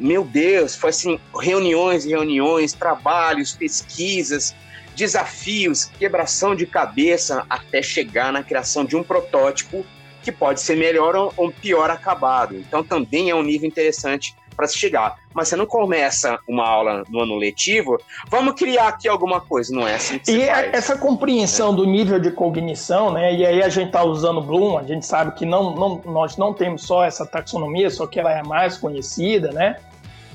meu 0.00 0.24
Deus, 0.24 0.74
foi 0.74 0.90
assim, 0.90 1.20
reuniões 1.38 2.04
e 2.04 2.10
reuniões, 2.10 2.72
trabalhos, 2.72 3.52
pesquisas, 3.52 4.54
desafios, 4.96 5.84
quebração 5.98 6.54
de 6.54 6.66
cabeça 6.66 7.44
até 7.48 7.82
chegar 7.82 8.32
na 8.32 8.42
criação 8.42 8.84
de 8.84 8.96
um 8.96 9.02
protótipo 9.02 9.84
que 10.22 10.30
pode 10.30 10.60
ser 10.60 10.76
melhor 10.76 11.32
ou 11.36 11.50
pior 11.50 11.90
acabado. 11.90 12.56
Então 12.56 12.82
também 12.82 13.30
é 13.30 13.34
um 13.34 13.42
nível 13.42 13.66
interessante 13.66 14.34
para 14.54 14.66
se 14.66 14.76
chegar. 14.76 15.16
Mas 15.32 15.48
você 15.48 15.56
não 15.56 15.64
começa 15.64 16.38
uma 16.46 16.66
aula 16.66 17.02
no 17.08 17.20
ano 17.20 17.36
letivo, 17.36 17.98
vamos 18.28 18.54
criar 18.54 18.88
aqui 18.88 19.08
alguma 19.08 19.40
coisa, 19.40 19.74
não 19.74 19.88
é 19.88 19.94
assim 19.94 20.20
E 20.28 20.46
faz. 20.46 20.74
essa 20.74 20.98
compreensão 20.98 21.72
é. 21.72 21.76
do 21.76 21.86
nível 21.86 22.18
de 22.18 22.30
cognição, 22.30 23.10
né? 23.10 23.34
E 23.34 23.46
aí 23.46 23.62
a 23.62 23.68
gente 23.70 23.86
está 23.86 24.04
usando 24.04 24.42
Bloom, 24.42 24.76
a 24.76 24.82
gente 24.82 25.06
sabe 25.06 25.32
que 25.34 25.46
não, 25.46 25.74
não, 25.74 26.02
nós 26.04 26.36
não 26.36 26.52
temos 26.52 26.82
só 26.82 27.04
essa 27.04 27.24
taxonomia, 27.24 27.88
só 27.88 28.06
que 28.06 28.20
ela 28.20 28.32
é 28.36 28.42
mais 28.42 28.76
conhecida, 28.76 29.50
né? 29.52 29.76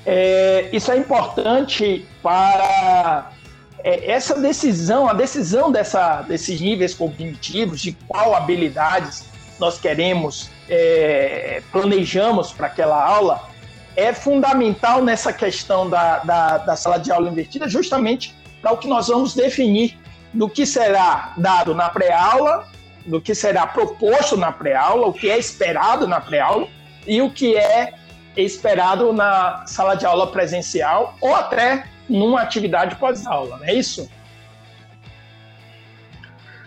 É, 0.06 0.70
isso 0.72 0.92
é 0.92 0.98
importante 0.98 2.06
para 2.22 3.32
é, 3.84 4.12
essa 4.12 4.40
decisão, 4.40 5.08
a 5.08 5.14
decisão 5.14 5.72
dessa, 5.72 6.22
desses 6.22 6.62
níveis 6.62 6.94
cognitivos, 6.94 7.82
de 7.82 7.94
qual 8.08 8.36
habilidades 8.36 9.26
nós 9.60 9.80
queremos, 9.80 10.50
é, 10.70 11.62
planejamos 11.72 12.52
para 12.52 12.68
aquela 12.68 13.04
aula, 13.04 13.50
é 13.96 14.14
fundamental 14.14 15.02
nessa 15.02 15.32
questão 15.32 15.90
da, 15.90 16.20
da, 16.20 16.58
da 16.58 16.76
sala 16.76 16.98
de 16.98 17.12
aula 17.12 17.30
invertida, 17.30 17.68
justamente 17.68 18.36
para 18.62 18.74
o 18.74 18.78
que 18.78 18.88
nós 18.88 19.08
vamos 19.08 19.34
definir 19.34 19.98
do 20.34 20.50
que 20.50 20.66
será 20.66 21.34
dado 21.38 21.74
na 21.74 21.90
pré-aula, 21.90 22.68
do 23.06 23.22
que 23.22 23.34
será 23.34 23.66
proposto 23.66 24.36
na 24.36 24.52
pré-aula, 24.52 25.08
o 25.08 25.14
que 25.14 25.30
é 25.30 25.38
esperado 25.38 26.08
na 26.08 26.20
pré-aula 26.20 26.68
e 27.08 27.22
o 27.22 27.30
que 27.30 27.56
é 27.56 27.94
esperado 28.36 29.12
na 29.14 29.66
sala 29.66 29.96
de 29.96 30.06
aula 30.06 30.28
presencial 30.28 31.16
ou 31.22 31.36
até 31.36 31.88
numa 32.10 32.42
atividade 32.42 32.96
pós-aula, 32.96 33.58
não 33.58 33.66
é 33.66 33.74
isso? 33.74 34.10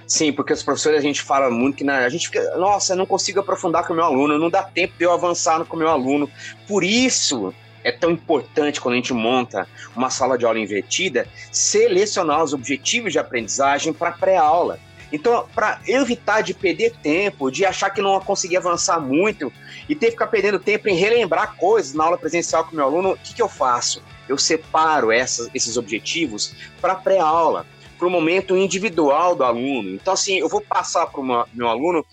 Sim, 0.07 0.33
porque 0.33 0.55
os 0.55 0.63
professores 0.63 0.99
a 0.99 1.03
gente 1.03 1.21
fala 1.21 1.51
muito 1.51 1.77
que 1.77 1.89
a 1.89 2.09
gente 2.09 2.29
fica, 2.29 2.57
nossa, 2.57 2.95
eu 2.95 2.97
não 2.97 3.05
consigo 3.05 3.41
aprofundar 3.41 3.87
com 3.87 3.93
o 3.93 3.97
meu 3.97 4.07
aluno, 4.07 4.39
não 4.39 4.49
dá 4.49 4.63
tempo 4.63 4.95
de 4.97 5.05
eu 5.05 5.13
avançar 5.13 5.63
com 5.67 5.77
o 5.77 5.79
meu 5.79 5.89
aluno. 5.89 6.31
Por 6.67 6.83
isso 6.83 7.55
é 7.85 7.93
tão 7.93 8.11
importante 8.11 8.81
quando 8.81 8.95
a 8.95 8.97
gente 8.97 9.13
monta 9.13 9.69
uma 9.95 10.09
sala 10.09 10.39
de 10.39 10.47
aula 10.47 10.59
invertida, 10.59 11.29
selecionar 11.53 12.43
os 12.43 12.55
objetivos 12.55 13.13
de 13.13 13.19
aprendizagem 13.19 13.93
para 13.93 14.13
pré-aula. 14.13 14.79
Então, 15.13 15.49
para 15.55 15.81
evitar 15.87 16.43
de 16.43 16.53
perder 16.53 16.95
tempo, 17.03 17.51
de 17.51 17.65
achar 17.65 17.91
que 17.91 18.03
não 18.03 18.21
conseguia 18.21 18.59
avançar 18.59 19.01
muito 19.01 19.53
e 19.89 19.95
ter 19.95 20.07
que 20.07 20.13
ficar 20.13 20.27
perdendo 20.27 20.59
tempo 20.59 20.89
em 20.89 20.95
relembrar 20.95 21.57
coisas 21.57 21.95
na 21.95 22.05
aula 22.05 22.19
presencial 22.19 22.65
com 22.65 22.77
meu 22.77 22.85
aluno, 22.85 23.13
o 23.13 23.17
que, 23.17 23.35
que 23.35 23.43
eu 23.43 23.49
faço? 23.49 24.03
Eu 24.29 24.37
separo 24.37 25.11
essas, 25.11 25.49
esses 25.55 25.77
objetivos 25.77 26.55
para 26.81 26.95
pré-aula 26.95 27.67
para 27.99 28.07
o 28.07 28.11
momento 28.11 28.57
individual 28.57 29.35
do 29.35 29.43
aluno. 29.43 29.91
Então, 29.91 30.15
assim, 30.15 30.39
eu 30.39 30.49
vou 30.49 30.61
passar 30.61 31.07
para 31.07 31.21
o 31.21 31.47
meu 31.53 31.69
aluno 31.69 32.07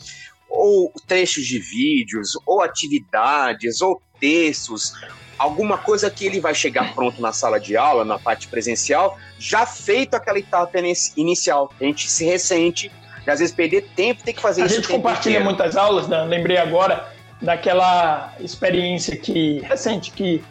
ou 0.50 0.92
trechos 1.06 1.46
de 1.46 1.60
vídeos, 1.60 2.32
ou 2.46 2.62
atividades, 2.62 3.82
ou 3.82 4.02
textos, 4.20 4.94
alguma 5.38 5.78
coisa 5.78 6.10
que 6.10 6.26
ele 6.26 6.40
vai 6.40 6.54
chegar 6.54 6.94
pronto 6.94 7.22
na 7.22 7.32
sala 7.34 7.60
de 7.60 7.76
aula, 7.76 8.06
na 8.06 8.18
parte 8.18 8.48
presencial, 8.48 9.18
já 9.38 9.66
feito 9.66 10.16
aquela 10.16 10.40
etapa 10.40 10.78
inicial. 11.18 11.72
A 11.80 11.84
gente 11.84 12.10
se 12.10 12.26
ressente, 12.26 12.92
e 13.26 13.30
às 13.30 13.40
vezes 13.40 13.54
perder 13.54 13.90
tempo, 13.96 14.24
tem 14.24 14.34
que 14.34 14.42
fazer 14.42 14.64
a 14.64 14.66
isso. 14.66 14.76
A 14.76 14.78
gente 14.78 14.92
compartilha 14.92 15.40
inteiro. 15.40 15.46
muitas 15.46 15.76
aulas, 15.76 16.08
Dan, 16.08 16.26
lembrei 16.26 16.58
agora 16.58 17.10
daquela 17.42 18.34
experiência 18.40 19.16
que 19.18 19.60
recente 19.60 20.12
que, 20.12 20.42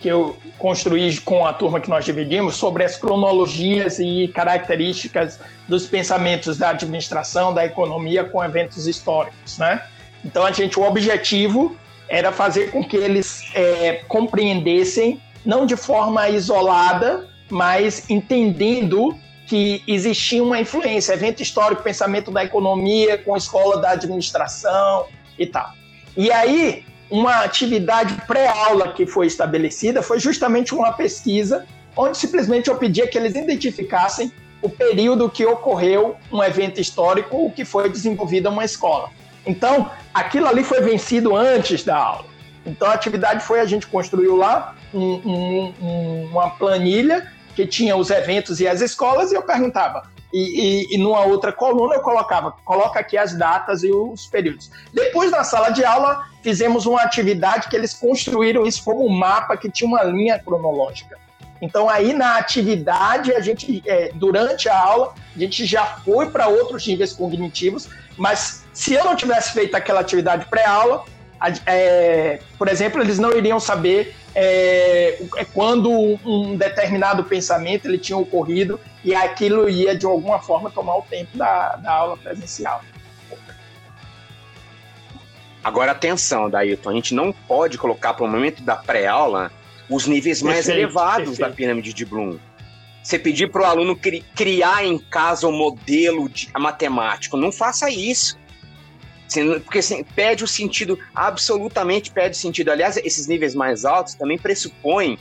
que 0.00 0.08
eu 0.08 0.36
construí 0.58 1.18
com 1.20 1.46
a 1.46 1.52
turma 1.52 1.80
que 1.80 1.88
nós 1.88 2.04
dividimos 2.04 2.56
sobre 2.56 2.84
as 2.84 2.96
cronologias 2.96 3.98
e 3.98 4.28
características 4.28 5.38
dos 5.68 5.86
pensamentos 5.86 6.58
da 6.58 6.70
administração, 6.70 7.54
da 7.54 7.64
economia 7.64 8.24
com 8.24 8.42
eventos 8.42 8.86
históricos, 8.86 9.58
né? 9.58 9.82
Então 10.24 10.44
a 10.44 10.52
gente 10.52 10.78
o 10.78 10.82
objetivo 10.82 11.76
era 12.12 12.30
fazer 12.30 12.70
com 12.70 12.84
que 12.84 12.94
eles 12.94 13.42
é, 13.54 14.02
compreendessem, 14.06 15.18
não 15.46 15.64
de 15.64 15.76
forma 15.76 16.28
isolada, 16.28 17.26
mas 17.48 18.10
entendendo 18.10 19.16
que 19.46 19.82
existia 19.88 20.42
uma 20.42 20.60
influência, 20.60 21.14
evento 21.14 21.42
histórico, 21.42 21.82
pensamento 21.82 22.30
da 22.30 22.44
economia, 22.44 23.16
com 23.16 23.34
a 23.34 23.38
escola 23.38 23.78
da 23.80 23.92
administração 23.92 25.06
e 25.38 25.46
tal. 25.46 25.72
E 26.14 26.30
aí, 26.30 26.84
uma 27.10 27.44
atividade 27.44 28.14
pré-aula 28.26 28.92
que 28.92 29.06
foi 29.06 29.26
estabelecida 29.26 30.02
foi 30.02 30.20
justamente 30.20 30.74
uma 30.74 30.92
pesquisa 30.92 31.66
onde 31.96 32.18
simplesmente 32.18 32.68
eu 32.68 32.76
pedia 32.76 33.08
que 33.08 33.16
eles 33.16 33.34
identificassem 33.34 34.30
o 34.60 34.68
período 34.68 35.30
que 35.30 35.46
ocorreu 35.46 36.16
um 36.30 36.42
evento 36.42 36.78
histórico, 36.78 37.46
o 37.46 37.50
que 37.50 37.64
foi 37.64 37.88
desenvolvido 37.88 38.50
uma 38.50 38.66
escola. 38.66 39.10
Então, 39.46 39.90
aquilo 40.12 40.46
ali 40.46 40.62
foi 40.62 40.80
vencido 40.80 41.34
antes 41.36 41.84
da 41.84 41.96
aula. 41.96 42.26
Então, 42.64 42.88
a 42.88 42.94
atividade 42.94 43.44
foi: 43.44 43.60
a 43.60 43.64
gente 43.64 43.86
construiu 43.86 44.36
lá 44.36 44.76
um, 44.94 45.74
um, 45.80 46.28
uma 46.30 46.50
planilha 46.50 47.30
que 47.54 47.66
tinha 47.66 47.96
os 47.96 48.10
eventos 48.10 48.60
e 48.60 48.68
as 48.68 48.80
escolas, 48.80 49.32
e 49.32 49.34
eu 49.34 49.42
perguntava. 49.42 50.10
E, 50.32 50.38
e, 50.38 50.94
e, 50.94 50.98
numa 50.98 51.20
outra 51.20 51.52
coluna 51.52 51.96
eu 51.96 52.00
colocava, 52.00 52.52
coloca 52.64 52.98
aqui 52.98 53.18
as 53.18 53.36
datas 53.36 53.82
e 53.82 53.90
os 53.90 54.26
períodos. 54.26 54.70
Depois 54.92 55.30
na 55.30 55.44
sala 55.44 55.68
de 55.68 55.84
aula 55.84 56.26
fizemos 56.42 56.86
uma 56.86 57.02
atividade 57.02 57.68
que 57.68 57.76
eles 57.76 57.92
construíram 57.92 58.66
isso 58.66 58.82
como 58.82 59.06
um 59.06 59.10
mapa 59.10 59.58
que 59.58 59.70
tinha 59.70 59.86
uma 59.86 60.02
linha 60.02 60.38
cronológica. 60.38 61.18
Então 61.60 61.86
aí 61.88 62.14
na 62.14 62.38
atividade 62.38 63.34
a 63.34 63.40
gente, 63.40 63.82
é, 63.86 64.10
durante 64.14 64.70
a 64.70 64.78
aula, 64.78 65.14
a 65.36 65.38
gente 65.38 65.66
já 65.66 65.84
foi 65.84 66.30
para 66.30 66.48
outros 66.48 66.86
níveis 66.86 67.12
cognitivos, 67.12 67.90
mas 68.16 68.61
se 68.72 68.94
eu 68.94 69.04
não 69.04 69.14
tivesse 69.14 69.52
feito 69.52 69.74
aquela 69.74 70.00
atividade 70.00 70.46
pré-aula, 70.46 71.04
é, 71.66 72.40
por 72.56 72.68
exemplo, 72.68 73.00
eles 73.00 73.18
não 73.18 73.32
iriam 73.32 73.58
saber 73.58 74.14
é, 74.34 75.18
é, 75.36 75.44
quando 75.44 75.90
um 75.90 76.56
determinado 76.56 77.24
pensamento 77.24 77.86
ele 77.86 77.98
tinha 77.98 78.16
ocorrido 78.16 78.80
e 79.04 79.14
aquilo 79.14 79.68
ia 79.68 79.96
de 79.96 80.06
alguma 80.06 80.38
forma 80.38 80.70
tomar 80.70 80.96
o 80.96 81.02
tempo 81.02 81.36
da, 81.36 81.76
da 81.76 81.92
aula 81.92 82.16
presencial. 82.16 82.82
Agora 85.62 85.92
atenção, 85.92 86.50
Dailton, 86.50 86.90
a 86.90 86.94
gente 86.94 87.14
não 87.14 87.32
pode 87.32 87.78
colocar 87.78 88.14
para 88.14 88.24
o 88.24 88.28
momento 88.28 88.62
da 88.62 88.74
pré-aula 88.74 89.52
os 89.88 90.06
níveis 90.06 90.42
mais 90.42 90.66
perfeito, 90.66 90.78
elevados 90.78 91.16
perfeito. 91.16 91.38
da 91.40 91.50
pirâmide 91.50 91.92
de 91.92 92.04
Bloom. 92.04 92.38
Você 93.02 93.18
pedir 93.18 93.50
para 93.50 93.62
o 93.62 93.64
aluno 93.64 93.96
cri 93.96 94.24
criar 94.34 94.84
em 94.84 94.96
casa 94.98 95.46
um 95.46 95.52
modelo 95.52 96.28
de 96.28 96.48
matemático, 96.58 97.36
não 97.36 97.52
faça 97.52 97.90
isso. 97.90 98.38
Porque 99.60 99.78
assim, 99.78 100.04
perde 100.04 100.44
o 100.44 100.48
sentido, 100.48 100.98
absolutamente 101.14 102.10
perde 102.10 102.36
o 102.36 102.38
sentido. 102.38 102.70
Aliás, 102.70 102.96
esses 102.96 103.26
níveis 103.26 103.54
mais 103.54 103.84
altos 103.84 104.14
também 104.14 104.38
pressupõem 104.38 105.18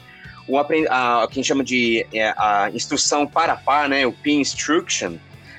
o 0.47 0.63
que 0.65 0.87
a 0.87 1.27
gente 1.31 1.47
chama 1.47 1.63
de 1.63 2.05
é, 2.13 2.33
a 2.37 2.69
instrução 2.73 3.25
para 3.25 3.55
par, 3.55 3.87
né, 3.87 4.05
o 4.05 4.11
peer 4.11 4.39
instruction, 4.39 5.15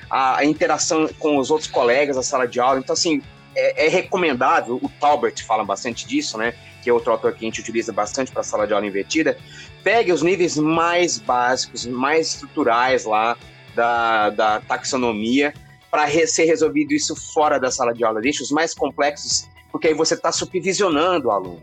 a, 0.09 0.37
a, 0.37 0.45
interação 0.45 1.07
com 1.19 1.37
os 1.37 1.49
outros 1.49 1.69
colegas 1.69 2.15
da 2.15 2.23
sala 2.23 2.47
de 2.47 2.59
aula. 2.59 2.79
Então, 2.79 2.93
assim, 2.93 3.21
é, 3.55 3.85
é, 3.85 3.89
recomendável, 3.89 4.79
o 4.81 4.89
Talbert 4.89 5.43
fala 5.45 5.63
bastante 5.63 6.07
disso, 6.07 6.37
né, 6.37 6.53
que 6.81 6.89
é 6.89 6.93
outro 6.93 7.11
autor 7.11 7.33
que 7.33 7.45
a 7.45 7.47
gente 7.47 7.61
utiliza 7.61 7.91
bastante 7.91 8.31
para 8.31 8.43
sala 8.43 8.67
de 8.67 8.73
aula 8.73 8.85
invertida, 8.85 9.37
pegue 9.83 10.11
os 10.11 10.21
níveis 10.21 10.57
mais 10.57 11.17
básicos, 11.17 11.85
mais 11.85 12.33
estruturais 12.33 13.05
lá 13.05 13.37
da, 13.73 14.29
da 14.29 14.59
taxonomia 14.61 15.53
para 15.93 16.05
re 16.05 16.25
ser 16.25 16.45
resolvido 16.45 16.91
isso 16.91 17.15
fora 17.15 17.59
da 17.59 17.69
sala 17.69 17.93
de 17.93 18.03
aula. 18.03 18.19
Deixa 18.19 18.41
os 18.41 18.49
mais 18.49 18.73
complexos, 18.73 19.47
porque 19.71 19.89
aí 19.89 19.93
você 19.93 20.15
está 20.15 20.31
supervisionando 20.31 21.27
o 21.27 21.31
aluno. 21.31 21.61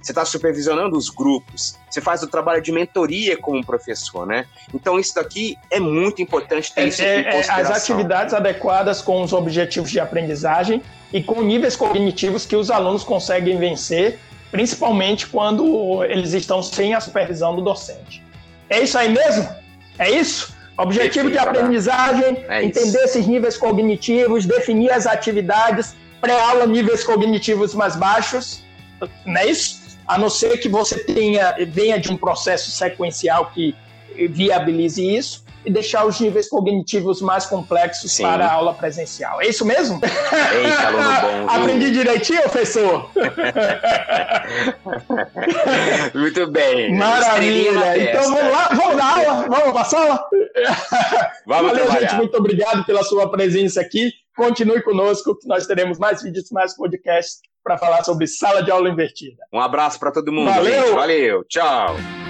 Você 0.00 0.12
está 0.12 0.24
supervisionando 0.24 0.96
os 0.96 1.10
grupos, 1.10 1.76
você 1.90 2.00
faz 2.00 2.22
o 2.22 2.28
trabalho 2.28 2.62
de 2.62 2.70
mentoria 2.70 3.36
como 3.36 3.64
professor, 3.66 4.24
né? 4.24 4.46
Então 4.72 5.00
isso 5.00 5.16
daqui 5.16 5.56
é 5.68 5.80
muito 5.80 6.22
importante 6.22 6.72
ter 6.72 6.82
é, 6.82 6.86
isso 6.86 7.02
é, 7.02 7.22
é 7.22 7.40
As 7.40 7.70
atividades 7.72 8.32
adequadas 8.32 9.02
com 9.02 9.20
os 9.20 9.32
objetivos 9.32 9.90
de 9.90 9.98
aprendizagem 9.98 10.80
e 11.12 11.20
com 11.20 11.42
níveis 11.42 11.74
cognitivos 11.74 12.46
que 12.46 12.54
os 12.54 12.70
alunos 12.70 13.02
conseguem 13.02 13.58
vencer, 13.58 14.20
principalmente 14.52 15.26
quando 15.26 16.04
eles 16.04 16.34
estão 16.34 16.62
sem 16.62 16.94
a 16.94 17.00
supervisão 17.00 17.56
do 17.56 17.62
docente. 17.62 18.22
É 18.70 18.80
isso 18.80 18.96
aí 18.96 19.08
mesmo? 19.08 19.48
É 19.98 20.08
isso? 20.08 20.54
Objetivo 20.82 21.30
de 21.30 21.38
aprendizagem, 21.38 22.44
é 22.48 22.64
entender 22.64 23.04
esses 23.04 23.26
níveis 23.26 23.56
cognitivos, 23.56 24.44
definir 24.44 24.90
as 24.90 25.06
atividades, 25.06 25.94
pré-aula 26.20 26.66
níveis 26.66 27.04
cognitivos 27.04 27.74
mais 27.74 27.96
baixos, 27.96 28.64
não 29.24 29.40
é 29.40 29.46
isso? 29.46 29.80
A 30.06 30.18
não 30.18 30.28
ser 30.28 30.58
que 30.58 30.68
você 30.68 30.98
tenha, 31.04 31.54
venha 31.68 31.98
de 31.98 32.10
um 32.10 32.16
processo 32.16 32.70
sequencial 32.70 33.50
que 33.54 33.74
viabilize 34.30 35.02
isso 35.04 35.44
e 35.64 35.70
deixar 35.70 36.04
os 36.04 36.18
níveis 36.20 36.48
cognitivos 36.48 37.20
mais 37.20 37.46
complexos 37.46 38.12
Sim. 38.12 38.24
para 38.24 38.46
a 38.46 38.52
aula 38.52 38.74
presencial. 38.74 39.40
É 39.40 39.46
isso 39.46 39.64
mesmo? 39.64 40.00
Eita, 40.02 40.88
aluno 40.88 41.20
bom. 41.20 41.46
Aprendi 41.50 41.90
direitinho, 41.90 42.42
professor? 42.42 43.10
Muito 46.14 46.46
bem. 46.48 46.96
Maravilha. 46.96 47.98
Então 47.98 48.34
vamos 48.34 48.52
lá, 48.52 48.68
vamos 48.72 48.96
dar 48.96 49.18
aula, 49.18 49.48
vamos 49.48 49.72
para 49.72 49.80
a 49.80 49.84
sala? 49.84 50.24
Vamos 51.46 51.70
Valeu, 51.70 51.86
trabalhar. 51.86 52.00
gente. 52.00 52.14
Muito 52.16 52.36
obrigado 52.36 52.84
pela 52.84 53.02
sua 53.02 53.30
presença 53.30 53.80
aqui. 53.80 54.12
Continue 54.36 54.82
conosco, 54.82 55.38
que 55.38 55.46
nós 55.46 55.66
teremos 55.66 55.98
mais 55.98 56.22
vídeos, 56.22 56.50
mais 56.50 56.74
podcasts 56.74 57.40
para 57.62 57.78
falar 57.78 58.02
sobre 58.02 58.26
sala 58.26 58.62
de 58.62 58.70
aula 58.70 58.88
invertida. 58.88 59.36
Um 59.52 59.60
abraço 59.60 59.98
para 59.98 60.10
todo 60.10 60.32
mundo. 60.32 60.50
Valeu. 60.50 60.86
Gente. 60.86 60.94
Valeu. 60.94 61.44
Tchau. 61.44 62.21